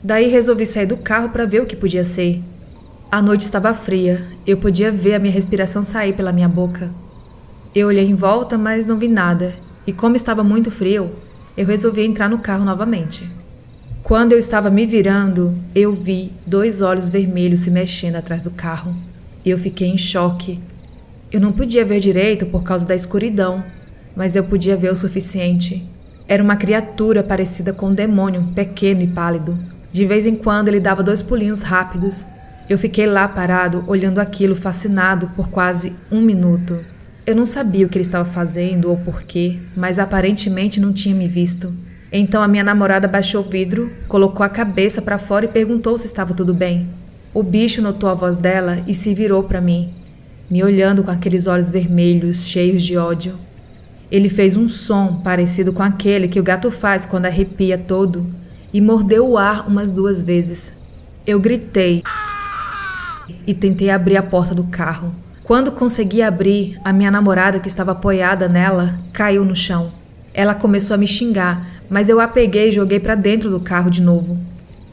Daí 0.02 0.30
resolvi 0.30 0.66
sair 0.66 0.86
do 0.86 0.96
carro 0.96 1.32
para 1.32 1.46
ver 1.46 1.62
o 1.62 1.66
que 1.66 1.76
podia 1.76 2.06
ser. 2.06 2.42
A 3.12 3.22
noite 3.22 3.42
estava 3.42 3.74
fria. 3.74 4.26
Eu 4.48 4.56
podia 4.56 4.90
ver 4.90 5.16
a 5.16 5.20
minha 5.20 5.34
respiração 5.34 5.84
sair 5.84 6.14
pela 6.14 6.32
minha 6.32 6.48
boca. 6.48 6.92
Eu 7.76 7.90
olhei 7.90 8.08
em 8.10 8.16
volta, 8.16 8.58
mas 8.58 8.86
não 8.86 8.98
vi 8.98 9.10
nada. 9.10 9.54
E 9.86 9.92
como 9.92 10.16
estava 10.16 10.46
muito 10.46 10.72
frio, 10.72 11.12
eu 11.58 11.66
resolvi 11.66 12.06
entrar 12.06 12.30
no 12.30 12.40
carro 12.40 12.64
novamente. 12.64 13.30
Quando 14.04 14.34
eu 14.34 14.38
estava 14.38 14.70
me 14.70 14.86
virando, 14.86 15.56
eu 15.74 15.94
vi 15.94 16.32
dois 16.46 16.82
olhos 16.82 17.10
vermelhos 17.10 17.62
se 17.62 17.72
mexendo 17.72 18.18
atrás 18.18 18.44
do 18.44 18.52
carro. 18.52 18.96
Eu 19.46 19.58
fiquei 19.58 19.88
em 19.88 19.98
choque 19.98 20.60
eu 21.34 21.42
não 21.42 21.52
podia 21.52 21.84
ver 21.84 22.00
direito 22.00 22.46
por 22.46 22.62
causa 22.62 22.86
da 22.86 22.94
escuridão, 22.94 23.64
mas 24.16 24.36
eu 24.36 24.44
podia 24.44 24.78
ver 24.78 24.92
o 24.92 24.96
suficiente. 24.96 25.84
Era 26.28 26.44
uma 26.44 26.56
criatura 26.56 27.24
parecida 27.24 27.74
com 27.74 27.88
um 27.88 27.94
demônio, 27.94 28.50
pequeno 28.54 29.02
e 29.02 29.08
pálido. 29.08 29.58
De 29.92 30.06
vez 30.06 30.28
em 30.28 30.36
quando 30.36 30.68
ele 30.68 30.80
dava 30.80 31.02
dois 31.02 31.24
pulinhos 31.24 31.64
rápidos. 31.64 32.24
Eu 32.70 32.78
fiquei 32.78 33.08
lá 33.08 33.28
parado, 33.28 33.84
olhando 33.88 34.20
aquilo, 34.20 34.56
fascinado 34.56 35.32
por 35.36 35.50
quase 35.50 35.94
um 36.12 36.22
minuto. 36.22 36.86
Eu 37.26 37.36
não 37.36 37.46
sabia 37.46 37.88
o 37.88 37.90
que 37.90 37.98
ele 37.98 38.06
estava 38.06 38.30
fazendo 38.30 38.92
ou 38.92 38.98
porquê, 38.98 39.58
mas 39.76 39.98
aparentemente 39.98 40.80
não 40.80 40.94
tinha 40.94 41.16
me 41.16 41.28
visto. 41.28 41.74
Então 42.14 42.42
a 42.42 42.48
minha 42.48 42.64
namorada 42.64 43.08
baixou 43.08 43.42
o 43.42 43.50
vidro, 43.50 43.92
colocou 44.08 44.46
a 44.46 44.50
cabeça 44.50 45.02
para 45.02 45.18
fora 45.18 45.46
e 45.46 45.50
perguntou 45.50 45.98
se 45.98 46.06
estava 46.06 46.34
tudo 46.34 46.54
bem. 46.54 46.88
O 47.34 47.44
bicho 47.44 47.82
notou 47.82 48.10
a 48.10 48.14
voz 48.14 48.38
dela 48.38 48.84
e 48.88 48.94
se 48.94 49.14
virou 49.14 49.44
para 49.44 49.60
mim 49.60 49.92
me 50.54 50.64
olhando 50.64 51.04
com 51.04 51.10
aqueles 51.10 51.48
olhos 51.48 51.72
vermelhos, 51.72 52.46
cheios 52.46 52.84
de 52.84 52.96
ódio. 52.96 53.40
Ele 54.12 54.30
fez 54.30 54.56
um 54.56 54.68
som 54.68 55.16
parecido 55.24 55.74
com 55.74 55.82
aquele 55.82 56.28
que 56.28 56.40
o 56.40 56.44
gato 56.44 56.70
faz 56.70 57.08
quando 57.08 57.26
arrepia 57.26 57.76
todo 57.76 58.28
e 58.72 58.80
mordeu 58.80 59.28
o 59.28 59.36
ar 59.36 59.68
umas 59.68 59.90
duas 59.90 60.22
vezes. 60.22 60.72
Eu 61.26 61.40
gritei 61.40 62.04
e 63.48 63.54
tentei 63.56 63.90
abrir 63.90 64.16
a 64.16 64.22
porta 64.22 64.54
do 64.54 64.66
carro. 64.66 65.12
Quando 65.44 65.72
consegui 65.72 66.22
abrir, 66.22 66.80
a 66.84 66.94
minha 66.94 67.10
namorada, 67.10 67.60
que 67.60 67.68
estava 67.68 67.94
apoiada 67.94 68.48
nela, 68.48 69.00
caiu 69.12 69.44
no 69.44 69.56
chão. 69.56 69.92
Ela 70.36 70.54
começou 70.54 70.94
a 70.94 70.98
me 70.98 71.08
xingar, 71.08 71.73
mas 71.94 72.10
eu 72.10 72.20
a 72.20 72.28
peguei 72.28 72.70
e 72.70 72.72
joguei 72.72 73.00
para 73.00 73.14
dentro 73.14 73.52
do 73.52 73.60
carro 73.60 73.92
de 73.92 74.02
novo. 74.02 74.40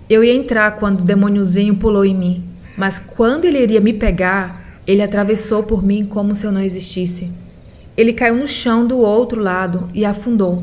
Eu 0.07 0.23
ia 0.23 0.35
entrar 0.35 0.73
quando 0.73 1.01
o 1.01 1.03
demôniozinho 1.03 1.75
pulou 1.75 2.05
em 2.05 2.15
mim, 2.15 2.45
mas 2.77 2.99
quando 2.99 3.47
ele 3.47 3.59
iria 3.59 3.81
me 3.81 3.95
pegar, 3.95 4.79
ele 4.87 5.01
atravessou 5.01 5.63
por 5.63 5.83
mim 5.83 6.05
como 6.05 6.35
se 6.35 6.45
eu 6.47 6.53
não 6.53 6.61
existisse. 6.61 7.31
Ele 7.97 8.13
caiu 8.13 8.37
no 8.37 8.47
chão 8.47 8.87
do 8.87 8.99
outro 8.99 9.41
lado 9.41 9.89
e 9.95 10.05
afundou. 10.05 10.63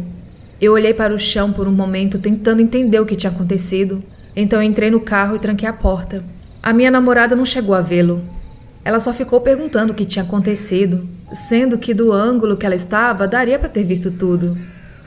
Eu 0.62 0.74
olhei 0.74 0.94
para 0.94 1.12
o 1.12 1.18
chão 1.18 1.52
por 1.52 1.68
um 1.68 1.72
momento, 1.72 2.20
tentando 2.20 2.62
entender 2.62 3.00
o 3.00 3.06
que 3.08 3.16
tinha 3.16 3.32
acontecido. 3.32 4.04
Então 4.36 4.62
entrei 4.62 4.92
no 4.92 5.00
carro 5.00 5.36
e 5.36 5.40
tranquei 5.40 5.68
a 5.68 5.74
porta. 5.74 6.24
A 6.62 6.72
minha 6.72 6.92
namorada 6.92 7.36
não 7.36 7.46
chegou 7.46 7.74
a 7.74 7.82
vê-lo. 7.82 8.22
Ela 8.86 9.00
só 9.00 9.12
ficou 9.12 9.42
perguntando 9.42 9.92
o 9.92 9.96
que 9.96 10.06
tinha 10.06 10.24
acontecido, 10.24 11.04
sendo 11.34 11.80
que 11.80 11.96
do 11.96 12.14
ângulo 12.14 12.58
que 12.58 12.66
ela 12.66 12.76
estava 12.76 13.28
daria 13.28 13.58
para 13.58 13.70
ter 13.70 13.84
visto 13.84 14.12
tudo. 14.12 14.56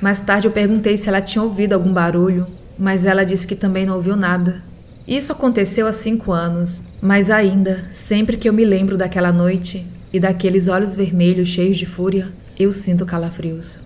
Mais 0.01 0.19
tarde 0.21 0.47
eu 0.49 0.53
perguntei 0.53 0.97
se 0.97 1.09
ela 1.09 1.21
tinha 1.21 1.43
ouvido 1.43 1.75
algum 1.75 1.93
barulho, 1.93 2.47
mas 2.79 3.05
ela 3.05 3.25
disse 3.25 3.47
que 3.47 3.55
também 3.55 3.85
não 3.85 3.97
ouviu 3.97 4.17
nada. 4.17 4.63
Isso 5.07 5.33
aconteceu 5.33 5.87
há 5.87 5.93
cinco 5.93 6.33
anos, 6.33 6.83
mas 7.03 7.31
ainda, 7.31 7.85
sempre 7.91 8.37
que 8.37 8.49
eu 8.49 8.53
me 8.53 8.65
lembro 8.65 8.97
daquela 8.97 9.33
noite 9.33 9.87
e 10.13 10.19
daqueles 10.19 10.69
olhos 10.69 10.95
vermelhos 10.95 11.49
cheios 11.49 11.77
de 11.77 11.85
fúria, 11.85 12.33
eu 12.59 12.73
sinto 12.73 13.05
calafrios. 13.05 13.79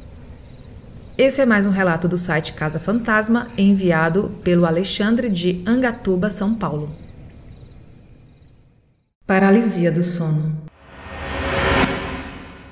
Esse 1.16 1.40
é 1.40 1.46
mais 1.46 1.64
um 1.64 1.70
relato 1.70 2.08
do 2.08 2.16
site 2.16 2.52
Casa 2.52 2.78
Fantasma, 2.78 3.48
enviado 3.56 4.32
pelo 4.42 4.66
Alexandre 4.66 5.28
de 5.28 5.62
Angatuba, 5.64 6.28
São 6.28 6.54
Paulo. 6.54 6.90
Paralisia 9.26 9.90
do 9.90 10.02
sono. 10.02 10.58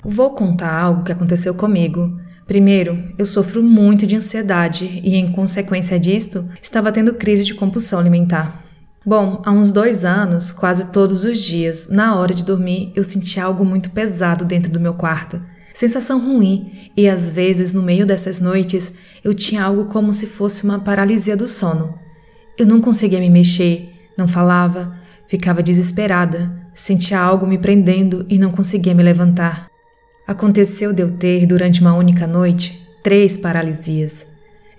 Vou 0.02 0.34
contar 0.34 0.74
algo 0.74 1.04
que 1.04 1.12
aconteceu 1.12 1.54
comigo. 1.54 2.20
Primeiro, 2.52 3.02
eu 3.16 3.24
sofro 3.24 3.62
muito 3.62 4.06
de 4.06 4.14
ansiedade 4.14 5.00
e, 5.02 5.16
em 5.16 5.32
consequência 5.32 5.98
disto, 5.98 6.46
estava 6.60 6.92
tendo 6.92 7.14
crise 7.14 7.46
de 7.46 7.54
compulsão 7.54 7.98
alimentar. 7.98 8.62
Bom, 9.06 9.40
há 9.42 9.50
uns 9.50 9.72
dois 9.72 10.04
anos, 10.04 10.52
quase 10.52 10.92
todos 10.92 11.24
os 11.24 11.40
dias, 11.40 11.88
na 11.88 12.14
hora 12.14 12.34
de 12.34 12.44
dormir, 12.44 12.92
eu 12.94 13.02
sentia 13.04 13.44
algo 13.44 13.64
muito 13.64 13.88
pesado 13.88 14.44
dentro 14.44 14.70
do 14.70 14.78
meu 14.78 14.92
quarto. 14.92 15.40
Sensação 15.72 16.20
ruim, 16.20 16.90
e 16.94 17.08
às 17.08 17.30
vezes, 17.30 17.72
no 17.72 17.82
meio 17.82 18.04
dessas 18.04 18.38
noites, 18.38 18.92
eu 19.24 19.32
tinha 19.32 19.64
algo 19.64 19.86
como 19.86 20.12
se 20.12 20.26
fosse 20.26 20.62
uma 20.62 20.78
paralisia 20.78 21.34
do 21.34 21.48
sono. 21.48 21.98
Eu 22.58 22.66
não 22.66 22.82
conseguia 22.82 23.18
me 23.18 23.30
mexer, 23.30 23.94
não 24.14 24.28
falava, 24.28 24.94
ficava 25.26 25.62
desesperada, 25.62 26.54
sentia 26.74 27.18
algo 27.18 27.46
me 27.46 27.56
prendendo 27.56 28.26
e 28.28 28.36
não 28.36 28.52
conseguia 28.52 28.94
me 28.94 29.02
levantar. 29.02 29.71
Aconteceu 30.26 30.92
de 30.92 31.02
eu 31.02 31.10
ter, 31.10 31.46
durante 31.46 31.80
uma 31.80 31.94
única 31.94 32.26
noite, 32.26 32.80
três 33.02 33.36
paralisias. 33.36 34.24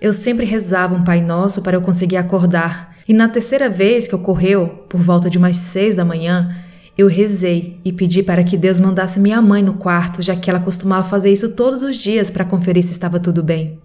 Eu 0.00 0.12
sempre 0.12 0.46
rezava 0.46 0.94
um 0.94 1.04
Pai 1.04 1.20
Nosso 1.20 1.62
para 1.62 1.76
eu 1.76 1.82
conseguir 1.82 2.16
acordar, 2.16 2.96
e 3.06 3.12
na 3.12 3.28
terceira 3.28 3.68
vez 3.68 4.08
que 4.08 4.14
ocorreu, 4.14 4.84
por 4.88 5.00
volta 5.00 5.28
de 5.28 5.36
umas 5.36 5.56
seis 5.56 5.94
da 5.94 6.04
manhã, 6.04 6.56
eu 6.96 7.08
rezei 7.08 7.80
e 7.84 7.92
pedi 7.92 8.22
para 8.22 8.44
que 8.44 8.56
Deus 8.56 8.80
mandasse 8.80 9.20
minha 9.20 9.42
mãe 9.42 9.62
no 9.62 9.74
quarto, 9.74 10.22
já 10.22 10.34
que 10.34 10.48
ela 10.48 10.60
costumava 10.60 11.08
fazer 11.08 11.30
isso 11.30 11.54
todos 11.54 11.82
os 11.82 11.96
dias 11.96 12.30
para 12.30 12.44
conferir 12.44 12.82
se 12.82 12.92
estava 12.92 13.20
tudo 13.20 13.42
bem. 13.42 13.78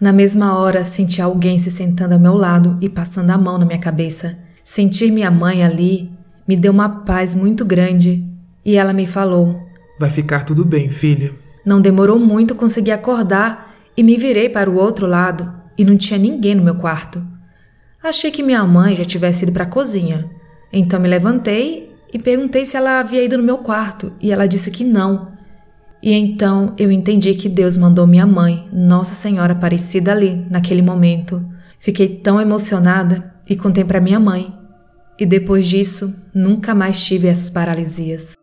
Na 0.00 0.12
mesma 0.12 0.56
hora, 0.58 0.84
senti 0.84 1.20
alguém 1.20 1.58
se 1.58 1.70
sentando 1.70 2.14
ao 2.14 2.20
meu 2.20 2.34
lado 2.34 2.78
e 2.80 2.88
passando 2.88 3.30
a 3.30 3.38
mão 3.38 3.58
na 3.58 3.66
minha 3.66 3.78
cabeça. 3.78 4.38
Sentir 4.64 5.10
minha 5.10 5.30
mãe 5.30 5.62
ali 5.62 6.10
me 6.46 6.56
deu 6.56 6.72
uma 6.72 6.88
paz 6.88 7.34
muito 7.34 7.64
grande 7.64 8.24
e 8.64 8.76
ela 8.76 8.92
me 8.92 9.06
falou: 9.06 9.60
Vai 10.02 10.10
ficar 10.10 10.44
tudo 10.44 10.64
bem, 10.64 10.90
filha. 10.90 11.32
Não 11.64 11.80
demorou 11.80 12.18
muito 12.18 12.56
conseguir 12.56 12.90
acordar 12.90 13.72
e 13.96 14.02
me 14.02 14.16
virei 14.16 14.48
para 14.48 14.68
o 14.68 14.74
outro 14.74 15.06
lado 15.06 15.54
e 15.78 15.84
não 15.84 15.96
tinha 15.96 16.18
ninguém 16.18 16.56
no 16.56 16.64
meu 16.64 16.74
quarto. 16.74 17.24
Achei 18.02 18.32
que 18.32 18.42
minha 18.42 18.64
mãe 18.64 18.96
já 18.96 19.04
tivesse 19.04 19.44
ido 19.44 19.52
para 19.52 19.62
a 19.62 19.68
cozinha. 19.68 20.28
Então 20.72 20.98
me 20.98 21.06
levantei 21.06 21.94
e 22.12 22.18
perguntei 22.18 22.64
se 22.64 22.76
ela 22.76 22.98
havia 22.98 23.22
ido 23.22 23.38
no 23.38 23.44
meu 23.44 23.58
quarto 23.58 24.12
e 24.20 24.32
ela 24.32 24.48
disse 24.48 24.72
que 24.72 24.82
não. 24.82 25.30
E 26.02 26.12
então 26.12 26.74
eu 26.76 26.90
entendi 26.90 27.32
que 27.36 27.48
Deus 27.48 27.76
mandou 27.76 28.04
minha 28.04 28.26
mãe, 28.26 28.68
Nossa 28.72 29.14
Senhora 29.14 29.52
Aparecida 29.52 30.10
ali, 30.10 30.44
naquele 30.50 30.82
momento. 30.82 31.40
Fiquei 31.78 32.08
tão 32.08 32.40
emocionada 32.40 33.32
e 33.48 33.54
contei 33.54 33.84
para 33.84 34.00
minha 34.00 34.18
mãe. 34.18 34.52
E 35.16 35.24
depois 35.24 35.68
disso, 35.68 36.12
nunca 36.34 36.74
mais 36.74 37.00
tive 37.00 37.28
essas 37.28 37.50
paralisias. 37.50 38.36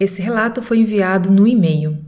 Esse 0.00 0.20
relato 0.22 0.62
foi 0.62 0.78
enviado 0.78 1.30
no 1.30 1.46
e-mail. 1.46 2.02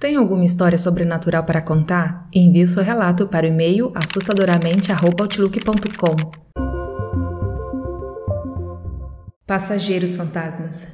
Tem 0.00 0.16
alguma 0.16 0.44
história 0.44 0.76
sobrenatural 0.76 1.44
para 1.44 1.62
contar? 1.62 2.28
Envie 2.34 2.64
o 2.64 2.68
seu 2.68 2.82
relato 2.82 3.28
para 3.28 3.46
o 3.46 3.48
e-mail 3.48 3.92
assustadoramente@outlook.com. 3.94 6.16
Passageiros 9.46 10.16
fantasmas. 10.16 10.88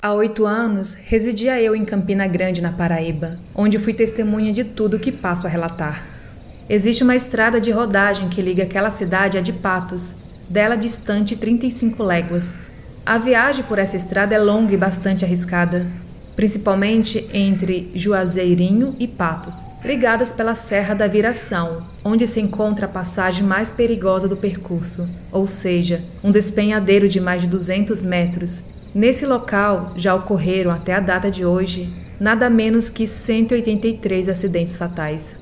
Há 0.00 0.12
oito 0.12 0.46
anos, 0.46 0.94
residia 0.94 1.60
eu 1.60 1.74
em 1.74 1.84
Campina 1.84 2.28
Grande, 2.28 2.62
na 2.62 2.70
Paraíba, 2.70 3.36
onde 3.52 3.80
fui 3.80 3.92
testemunha 3.92 4.52
de 4.52 4.62
tudo 4.62 5.00
que 5.00 5.10
passo 5.10 5.44
a 5.44 5.50
relatar. 5.50 6.17
Existe 6.70 7.02
uma 7.02 7.16
estrada 7.16 7.58
de 7.58 7.70
rodagem 7.70 8.28
que 8.28 8.42
liga 8.42 8.64
aquela 8.64 8.90
cidade 8.90 9.38
a 9.38 9.40
de 9.40 9.54
Patos, 9.54 10.14
dela 10.50 10.76
distante 10.76 11.34
35 11.34 12.02
léguas. 12.02 12.58
A 13.06 13.16
viagem 13.16 13.64
por 13.64 13.78
essa 13.78 13.96
estrada 13.96 14.34
é 14.34 14.38
longa 14.38 14.74
e 14.74 14.76
bastante 14.76 15.24
arriscada, 15.24 15.86
principalmente 16.36 17.26
entre 17.32 17.90
Juazeirinho 17.94 18.94
e 18.98 19.08
Patos, 19.08 19.54
ligadas 19.82 20.30
pela 20.30 20.54
Serra 20.54 20.92
da 20.92 21.06
Viração, 21.06 21.86
onde 22.04 22.26
se 22.26 22.38
encontra 22.38 22.84
a 22.84 22.88
passagem 22.88 23.44
mais 23.44 23.72
perigosa 23.72 24.28
do 24.28 24.36
percurso, 24.36 25.08
ou 25.32 25.46
seja, 25.46 26.04
um 26.22 26.30
despenhadeiro 26.30 27.08
de 27.08 27.18
mais 27.18 27.40
de 27.40 27.48
200 27.48 28.02
metros. 28.02 28.60
Nesse 28.94 29.24
local 29.24 29.94
já 29.96 30.14
ocorreram, 30.14 30.70
até 30.70 30.94
a 30.94 31.00
data 31.00 31.30
de 31.30 31.46
hoje, 31.46 31.88
nada 32.20 32.50
menos 32.50 32.90
que 32.90 33.06
183 33.06 34.28
acidentes 34.28 34.76
fatais. 34.76 35.34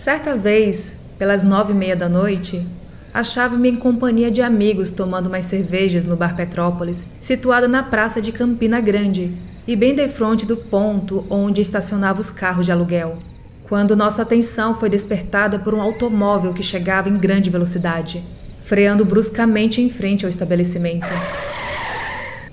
Certa 0.00 0.34
vez, 0.34 0.94
pelas 1.18 1.44
nove 1.44 1.74
e 1.74 1.76
meia 1.76 1.94
da 1.94 2.08
noite, 2.08 2.66
achava-me 3.12 3.68
em 3.68 3.76
companhia 3.76 4.30
de 4.30 4.40
amigos 4.40 4.90
tomando 4.90 5.26
umas 5.26 5.44
cervejas 5.44 6.06
no 6.06 6.16
Bar 6.16 6.34
Petrópolis, 6.34 7.04
situado 7.20 7.68
na 7.68 7.82
praça 7.82 8.18
de 8.18 8.32
Campina 8.32 8.80
Grande 8.80 9.30
e 9.68 9.76
bem 9.76 9.94
defronte 9.94 10.46
do 10.46 10.56
ponto 10.56 11.26
onde 11.28 11.60
estacionava 11.60 12.18
os 12.18 12.30
carros 12.30 12.64
de 12.64 12.72
aluguel, 12.72 13.18
quando 13.64 13.94
nossa 13.94 14.22
atenção 14.22 14.74
foi 14.74 14.88
despertada 14.88 15.58
por 15.58 15.74
um 15.74 15.82
automóvel 15.82 16.54
que 16.54 16.62
chegava 16.62 17.10
em 17.10 17.18
grande 17.18 17.50
velocidade, 17.50 18.24
freando 18.64 19.04
bruscamente 19.04 19.82
em 19.82 19.90
frente 19.90 20.24
ao 20.24 20.30
estabelecimento. 20.30 21.08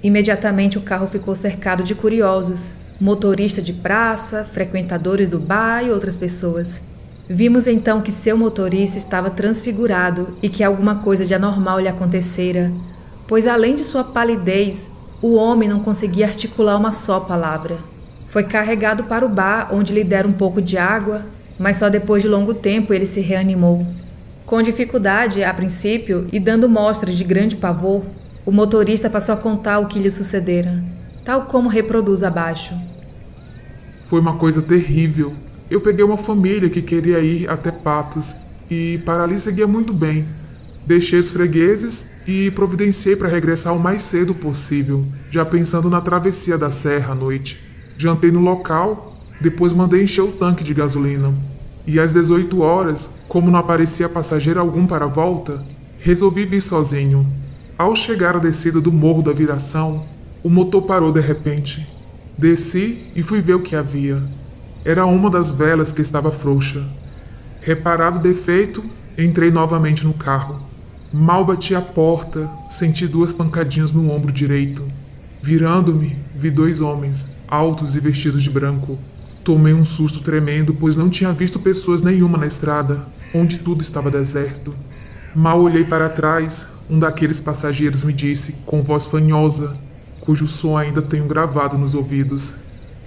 Imediatamente 0.03 0.77
o 0.77 0.81
carro 0.81 1.07
ficou 1.07 1.33
cercado 1.33 1.81
de 1.81 1.95
curiosos, 1.95 2.73
motorista 2.99 3.61
de 3.61 3.71
praça, 3.71 4.43
frequentadores 4.43 5.29
do 5.29 5.39
bar 5.39 5.85
e 5.85 5.91
outras 5.91 6.17
pessoas. 6.17 6.81
Vimos 7.29 7.67
então 7.67 8.01
que 8.01 8.11
seu 8.11 8.37
motorista 8.37 8.97
estava 8.97 9.29
transfigurado 9.29 10.37
e 10.41 10.47
que 10.47 10.63
alguma 10.63 10.95
coisa 10.95 11.25
de 11.25 11.33
anormal 11.33 11.77
lhe 11.77 11.87
acontecera, 11.87 12.71
pois 13.27 13.45
além 13.45 13.75
de 13.75 13.83
sua 13.83 14.03
palidez, 14.03 14.89
o 15.21 15.35
homem 15.35 15.67
não 15.67 15.81
conseguia 15.81 16.27
articular 16.27 16.77
uma 16.77 16.93
só 16.93 17.19
palavra. 17.19 17.79
Foi 18.29 18.43
carregado 18.43 19.03
para 19.03 19.25
o 19.25 19.29
bar, 19.29 19.69
onde 19.73 19.93
lhe 19.93 20.05
deram 20.05 20.29
um 20.29 20.33
pouco 20.33 20.61
de 20.61 20.77
água, 20.77 21.25
mas 21.59 21.77
só 21.77 21.89
depois 21.89 22.21
de 22.21 22.29
longo 22.29 22.53
tempo 22.53 22.93
ele 22.93 23.05
se 23.05 23.19
reanimou. 23.19 23.85
Com 24.45 24.61
dificuldade, 24.61 25.43
a 25.43 25.53
princípio, 25.53 26.27
e 26.31 26.39
dando 26.39 26.69
mostras 26.69 27.15
de 27.15 27.25
grande 27.25 27.57
pavor, 27.57 28.03
o 28.45 28.51
motorista 28.51 29.09
passou 29.09 29.33
a 29.33 29.37
contar 29.37 29.79
o 29.79 29.87
que 29.87 29.99
lhe 29.99 30.09
sucedera, 30.09 30.81
tal 31.25 31.41
como 31.43 31.67
reproduz 31.67 32.23
abaixo. 32.23 32.73
Foi 34.05 34.21
uma 34.21 34.37
coisa 34.37 34.61
terrível. 34.61 35.35
Eu 35.69 35.81
peguei 35.81 36.03
uma 36.03 36.15
família 36.15 36.69
que 36.69 36.81
queria 36.81 37.19
ir 37.19 37.49
até 37.49 37.71
Patos 37.71 38.33
e 38.69 38.99
para 39.05 39.23
ali 39.23 39.37
seguia 39.37 39.67
muito 39.67 39.91
bem. 39.91 40.25
Deixei 40.85 41.19
os 41.19 41.29
fregueses 41.29 42.07
e 42.25 42.49
providenciei 42.51 43.17
para 43.17 43.27
regressar 43.27 43.75
o 43.75 43.79
mais 43.79 44.03
cedo 44.03 44.33
possível, 44.33 45.05
já 45.29 45.43
pensando 45.43 45.89
na 45.89 45.99
travessia 45.99 46.57
da 46.57 46.71
serra 46.71 47.11
à 47.11 47.15
noite. 47.15 47.61
Jantei 47.97 48.31
no 48.31 48.39
local, 48.39 49.17
depois 49.41 49.73
mandei 49.73 50.03
encher 50.03 50.21
o 50.21 50.31
tanque 50.31 50.63
de 50.63 50.73
gasolina. 50.73 51.33
E 51.85 51.99
às 51.99 52.13
18 52.13 52.61
horas, 52.61 53.09
como 53.27 53.51
não 53.51 53.59
aparecia 53.59 54.07
passageiro 54.07 54.61
algum 54.61 54.87
para 54.87 55.03
a 55.03 55.09
volta, 55.09 55.65
resolvi 55.99 56.45
vir 56.45 56.61
sozinho. 56.61 57.27
Ao 57.77 57.93
chegar 57.93 58.37
à 58.37 58.39
descida 58.39 58.79
do 58.79 58.91
morro 58.91 59.21
da 59.21 59.33
viração, 59.33 60.05
o 60.41 60.49
motor 60.49 60.83
parou 60.83 61.11
de 61.11 61.19
repente. 61.19 61.85
Desci 62.37 62.99
e 63.13 63.21
fui 63.21 63.41
ver 63.41 63.55
o 63.55 63.61
que 63.61 63.75
havia. 63.75 64.23
Era 64.87 65.05
uma 65.05 65.29
das 65.29 65.51
velas 65.51 65.91
que 65.91 66.01
estava 66.01 66.31
frouxa. 66.31 66.81
Reparado 67.59 68.19
o 68.19 68.21
defeito, 68.21 68.81
entrei 69.17 69.51
novamente 69.51 70.05
no 70.05 70.13
carro. 70.13 70.61
Mal 71.11 71.43
bati 71.43 71.75
a 71.75 71.81
porta, 71.81 72.49
senti 72.69 73.05
duas 73.05 73.33
pancadinhas 73.33 73.91
no 73.91 74.09
ombro 74.09 74.31
direito. 74.31 74.81
Virando-me, 75.41 76.17
vi 76.33 76.49
dois 76.49 76.79
homens, 76.79 77.27
altos 77.49 77.97
e 77.97 77.99
vestidos 77.99 78.41
de 78.43 78.49
branco. 78.49 78.97
Tomei 79.43 79.73
um 79.73 79.83
susto 79.83 80.21
tremendo, 80.21 80.73
pois 80.73 80.95
não 80.95 81.09
tinha 81.09 81.33
visto 81.33 81.59
pessoas 81.59 82.01
nenhuma 82.01 82.37
na 82.37 82.47
estrada, 82.47 83.05
onde 83.33 83.57
tudo 83.57 83.81
estava 83.81 84.09
deserto. 84.09 84.73
Mal 85.35 85.59
olhei 85.59 85.83
para 85.83 86.07
trás, 86.07 86.65
um 86.89 86.97
daqueles 86.97 87.41
passageiros 87.41 88.05
me 88.05 88.13
disse, 88.13 88.55
com 88.65 88.81
voz 88.81 89.05
fanhosa, 89.05 89.75
cujo 90.21 90.47
som 90.47 90.77
ainda 90.77 91.01
tenho 91.01 91.27
gravado 91.27 91.77
nos 91.77 91.93
ouvidos: 91.93 92.53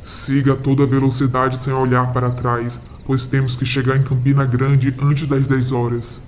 Siga 0.02 0.54
a 0.54 0.56
toda 0.56 0.86
velocidade 0.86 1.58
sem 1.58 1.72
olhar 1.72 2.12
para 2.12 2.30
trás, 2.30 2.80
pois 3.04 3.26
temos 3.26 3.56
que 3.56 3.66
chegar 3.66 3.96
em 3.96 4.02
Campina 4.02 4.44
Grande 4.44 4.94
antes 5.02 5.26
das 5.26 5.46
10 5.46 5.72
horas. 5.72 6.22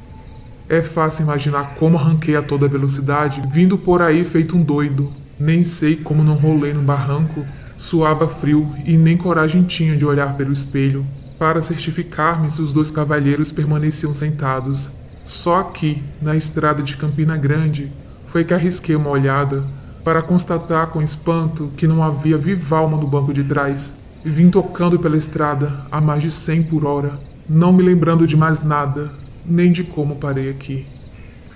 É 0.68 0.82
fácil 0.82 1.24
imaginar 1.24 1.74
como 1.74 1.98
arranquei 1.98 2.36
a 2.36 2.42
toda 2.42 2.68
velocidade, 2.68 3.42
vindo 3.50 3.76
por 3.76 4.02
aí 4.02 4.24
feito 4.24 4.56
um 4.56 4.62
doido. 4.62 5.12
Nem 5.38 5.64
sei 5.64 5.96
como 5.96 6.22
não 6.22 6.34
rolei 6.34 6.72
no 6.72 6.82
barranco 6.82 7.44
Suava 7.82 8.28
frio 8.28 8.72
e 8.84 8.96
nem 8.96 9.16
coragem 9.16 9.64
tinha 9.64 9.96
de 9.96 10.06
olhar 10.06 10.36
pelo 10.36 10.52
espelho 10.52 11.04
para 11.36 11.60
certificar-me 11.60 12.48
se 12.48 12.62
os 12.62 12.72
dois 12.72 12.92
cavalheiros 12.92 13.50
permaneciam 13.50 14.14
sentados. 14.14 14.88
Só 15.26 15.58
aqui, 15.58 16.00
na 16.20 16.36
estrada 16.36 16.80
de 16.80 16.96
Campina 16.96 17.36
Grande, 17.36 17.92
foi 18.26 18.44
que 18.44 18.54
arrisquei 18.54 18.94
uma 18.94 19.10
olhada 19.10 19.64
para 20.04 20.22
constatar 20.22 20.88
com 20.88 21.00
espanto 21.00 21.72
que 21.76 21.86
não 21.86 22.02
havia 22.02 22.36
viva 22.36 22.78
alma 22.78 22.96
no 22.96 23.06
banco 23.06 23.32
de 23.32 23.44
trás. 23.44 23.94
Vim 24.24 24.50
tocando 24.50 24.98
pela 24.98 25.16
estrada 25.16 25.86
a 25.90 26.00
mais 26.00 26.22
de 26.22 26.30
100 26.30 26.64
por 26.64 26.84
hora, 26.84 27.18
não 27.48 27.72
me 27.72 27.82
lembrando 27.82 28.26
de 28.26 28.36
mais 28.36 28.62
nada, 28.62 29.12
nem 29.44 29.72
de 29.72 29.82
como 29.84 30.16
parei 30.16 30.50
aqui. 30.50 30.86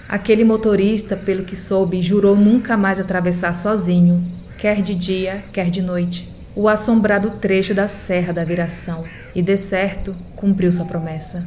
Aquele 0.08 0.44
motorista, 0.44 1.16
pelo 1.16 1.44
que 1.44 1.56
soube, 1.56 2.02
jurou 2.02 2.36
nunca 2.36 2.76
mais 2.76 3.00
atravessar 3.00 3.54
sozinho, 3.54 4.24
quer 4.58 4.82
de 4.82 4.94
dia, 4.94 5.44
quer 5.52 5.70
de 5.70 5.82
noite, 5.82 6.32
o 6.54 6.68
assombrado 6.68 7.30
trecho 7.40 7.74
da 7.74 7.88
Serra 7.88 8.32
da 8.32 8.44
Viração, 8.44 9.04
e 9.34 9.42
de 9.42 9.56
certo 9.56 10.14
cumpriu 10.36 10.72
sua 10.72 10.84
promessa. 10.84 11.46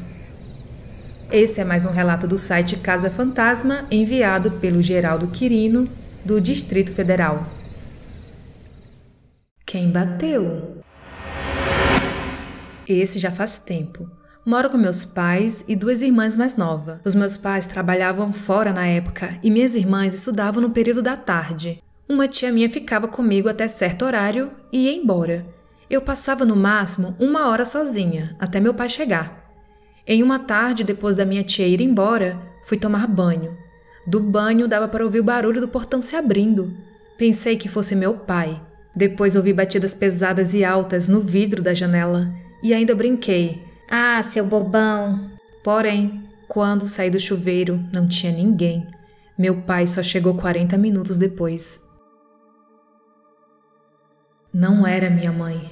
Esse 1.31 1.61
é 1.61 1.63
mais 1.63 1.85
um 1.85 1.91
relato 1.91 2.27
do 2.27 2.37
site 2.37 2.75
Casa 2.77 3.09
Fantasma, 3.09 3.85
enviado 3.89 4.51
pelo 4.51 4.81
Geraldo 4.81 5.27
Quirino, 5.27 5.87
do 6.29 6.39
Distrito 6.39 6.91
Federal. 6.91 7.43
Quem 9.65 9.89
bateu? 9.89 10.79
Esse 12.87 13.17
já 13.17 13.31
faz 13.31 13.57
tempo. 13.57 14.07
Moro 14.45 14.69
com 14.69 14.77
meus 14.77 15.03
pais 15.03 15.65
e 15.67 15.75
duas 15.75 16.03
irmãs 16.03 16.37
mais 16.37 16.55
novas. 16.55 16.99
Os 17.03 17.15
meus 17.15 17.35
pais 17.35 17.65
trabalhavam 17.65 18.31
fora 18.31 18.71
na 18.71 18.85
época 18.85 19.39
e 19.41 19.49
minhas 19.49 19.73
irmãs 19.73 20.13
estudavam 20.13 20.61
no 20.61 20.69
período 20.69 21.01
da 21.01 21.17
tarde. 21.17 21.81
Uma 22.07 22.27
tia 22.27 22.51
minha 22.51 22.69
ficava 22.69 23.07
comigo 23.07 23.49
até 23.49 23.67
certo 23.67 24.05
horário 24.05 24.51
e 24.71 24.85
ia 24.85 24.93
embora. 24.93 25.47
Eu 25.89 25.99
passava 25.99 26.45
no 26.45 26.55
máximo 26.55 27.15
uma 27.19 27.47
hora 27.47 27.65
sozinha, 27.65 28.35
até 28.39 28.59
meu 28.59 28.75
pai 28.75 28.87
chegar. 28.87 29.51
Em 30.05 30.21
uma 30.21 30.37
tarde, 30.37 30.83
depois 30.83 31.15
da 31.15 31.25
minha 31.25 31.43
tia 31.43 31.65
ir 31.65 31.81
embora, 31.81 32.39
fui 32.67 32.77
tomar 32.77 33.07
banho. 33.07 33.57
Do 34.09 34.19
banho 34.19 34.67
dava 34.67 34.87
para 34.87 35.05
ouvir 35.05 35.19
o 35.19 35.23
barulho 35.23 35.61
do 35.61 35.67
portão 35.67 36.01
se 36.01 36.15
abrindo. 36.15 36.75
Pensei 37.15 37.55
que 37.55 37.69
fosse 37.69 37.95
meu 37.95 38.15
pai. 38.15 38.59
Depois 38.95 39.35
ouvi 39.35 39.53
batidas 39.53 39.93
pesadas 39.93 40.55
e 40.55 40.65
altas 40.65 41.07
no 41.07 41.21
vidro 41.21 41.61
da 41.61 41.75
janela 41.75 42.33
e 42.63 42.73
ainda 42.73 42.95
brinquei. 42.95 43.61
Ah, 43.87 44.19
seu 44.23 44.43
bobão! 44.43 45.29
Porém, 45.63 46.27
quando 46.47 46.87
saí 46.87 47.11
do 47.11 47.19
chuveiro, 47.19 47.79
não 47.93 48.07
tinha 48.07 48.31
ninguém. 48.31 48.87
Meu 49.37 49.61
pai 49.61 49.85
só 49.85 50.01
chegou 50.01 50.33
40 50.33 50.75
minutos 50.75 51.19
depois. 51.19 51.79
Não 54.51 54.87
era 54.87 55.07
minha 55.07 55.31
mãe. 55.31 55.69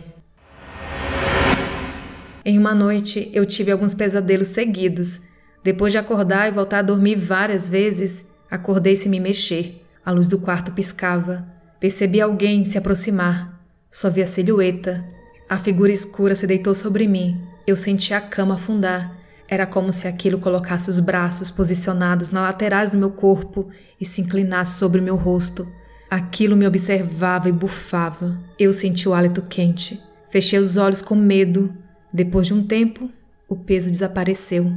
Em 2.45 2.55
uma 2.59 2.75
noite, 2.75 3.31
eu 3.33 3.47
tive 3.47 3.71
alguns 3.71 3.95
pesadelos 3.95 4.47
seguidos. 4.49 5.21
Depois 5.67 5.91
de 5.91 5.97
acordar 5.97 6.47
e 6.47 6.51
voltar 6.51 6.79
a 6.79 6.81
dormir 6.81 7.15
várias 7.15 7.67
vezes, 7.67 8.25
acordei 8.49 8.95
sem 8.95 9.11
me 9.11 9.19
mexer. 9.19 9.83
A 10.05 10.11
luz 10.11 10.29
do 10.29 10.39
quarto 10.39 10.71
piscava. 10.71 11.45
Percebi 11.77 12.21
alguém 12.21 12.63
se 12.63 12.77
aproximar. 12.77 13.61
Só 13.91 14.09
vi 14.09 14.23
a 14.23 14.25
silhueta. 14.25 15.03
A 15.49 15.57
figura 15.57 15.91
escura 15.91 16.35
se 16.35 16.47
deitou 16.47 16.73
sobre 16.73 17.05
mim. 17.05 17.41
Eu 17.67 17.75
senti 17.75 18.13
a 18.13 18.21
cama 18.21 18.55
afundar. 18.55 19.13
Era 19.45 19.65
como 19.65 19.91
se 19.91 20.07
aquilo 20.07 20.39
colocasse 20.39 20.89
os 20.89 21.01
braços 21.01 21.51
posicionados 21.51 22.31
na 22.31 22.43
laterais 22.43 22.93
do 22.93 22.97
meu 22.97 23.11
corpo 23.11 23.67
e 23.99 24.05
se 24.05 24.21
inclinasse 24.21 24.79
sobre 24.79 25.01
meu 25.01 25.17
rosto. 25.17 25.67
Aquilo 26.09 26.55
me 26.55 26.65
observava 26.65 27.49
e 27.49 27.51
bufava. 27.51 28.39
Eu 28.57 28.71
senti 28.71 29.09
o 29.09 29.13
hálito 29.13 29.41
quente. 29.41 30.01
Fechei 30.29 30.59
os 30.59 30.77
olhos 30.77 31.01
com 31.01 31.13
medo. 31.13 31.75
Depois 32.13 32.47
de 32.47 32.53
um 32.53 32.65
tempo, 32.65 33.11
o 33.49 33.55
peso 33.57 33.91
desapareceu. 33.91 34.71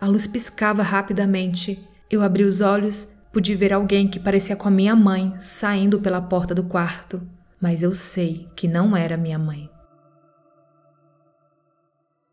A 0.00 0.06
luz 0.06 0.26
piscava 0.26 0.82
rapidamente. 0.82 1.86
Eu 2.10 2.22
abri 2.22 2.42
os 2.42 2.60
olhos, 2.60 3.08
pude 3.30 3.54
ver 3.54 3.72
alguém 3.72 4.08
que 4.08 4.18
parecia 4.18 4.56
com 4.56 4.66
a 4.66 4.70
minha 4.70 4.96
mãe 4.96 5.34
saindo 5.38 6.00
pela 6.00 6.22
porta 6.22 6.54
do 6.54 6.64
quarto, 6.64 7.20
mas 7.60 7.82
eu 7.82 7.92
sei 7.92 8.48
que 8.56 8.66
não 8.66 8.96
era 8.96 9.16
minha 9.16 9.38
mãe. 9.38 9.68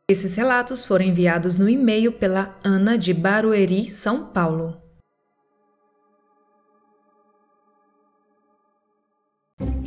Esses 0.10 0.36
relatos 0.36 0.86
foram 0.86 1.04
enviados 1.04 1.58
no 1.58 1.70
e-mail 1.70 2.14
pela 2.14 2.58
Ana 2.64 2.98
de 2.98 3.14
Barueri, 3.14 3.90
São 3.90 4.28
Paulo. 4.28 4.82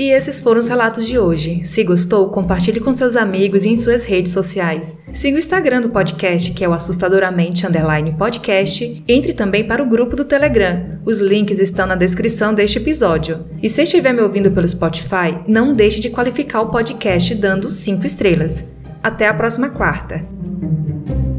E 0.00 0.10
esses 0.10 0.40
foram 0.40 0.58
os 0.58 0.68
relatos 0.68 1.06
de 1.06 1.18
hoje. 1.18 1.62
Se 1.62 1.84
gostou, 1.84 2.30
compartilhe 2.30 2.80
com 2.80 2.90
seus 2.90 3.16
amigos 3.16 3.66
e 3.66 3.68
em 3.68 3.76
suas 3.76 4.04
redes 4.04 4.32
sociais. 4.32 4.96
Siga 5.12 5.36
o 5.36 5.38
Instagram 5.38 5.82
do 5.82 5.90
podcast, 5.90 6.52
que 6.52 6.64
é 6.64 6.68
o 6.68 6.72
assustadoramente 6.72 7.66
underline 7.66 8.16
podcast. 8.16 9.04
Entre 9.06 9.34
também 9.34 9.62
para 9.62 9.82
o 9.82 9.86
grupo 9.86 10.16
do 10.16 10.24
Telegram. 10.24 10.98
Os 11.04 11.20
links 11.20 11.58
estão 11.60 11.86
na 11.86 11.94
descrição 11.94 12.54
deste 12.54 12.78
episódio. 12.78 13.44
E 13.62 13.68
se 13.68 13.82
estiver 13.82 14.14
me 14.14 14.22
ouvindo 14.22 14.50
pelo 14.50 14.66
Spotify, 14.66 15.38
não 15.46 15.74
deixe 15.74 16.00
de 16.00 16.08
qualificar 16.08 16.62
o 16.62 16.70
podcast 16.70 17.34
dando 17.34 17.70
5 17.70 18.06
estrelas. 18.06 18.64
Até 19.02 19.28
a 19.28 19.34
próxima 19.34 19.68
quarta! 19.68 20.26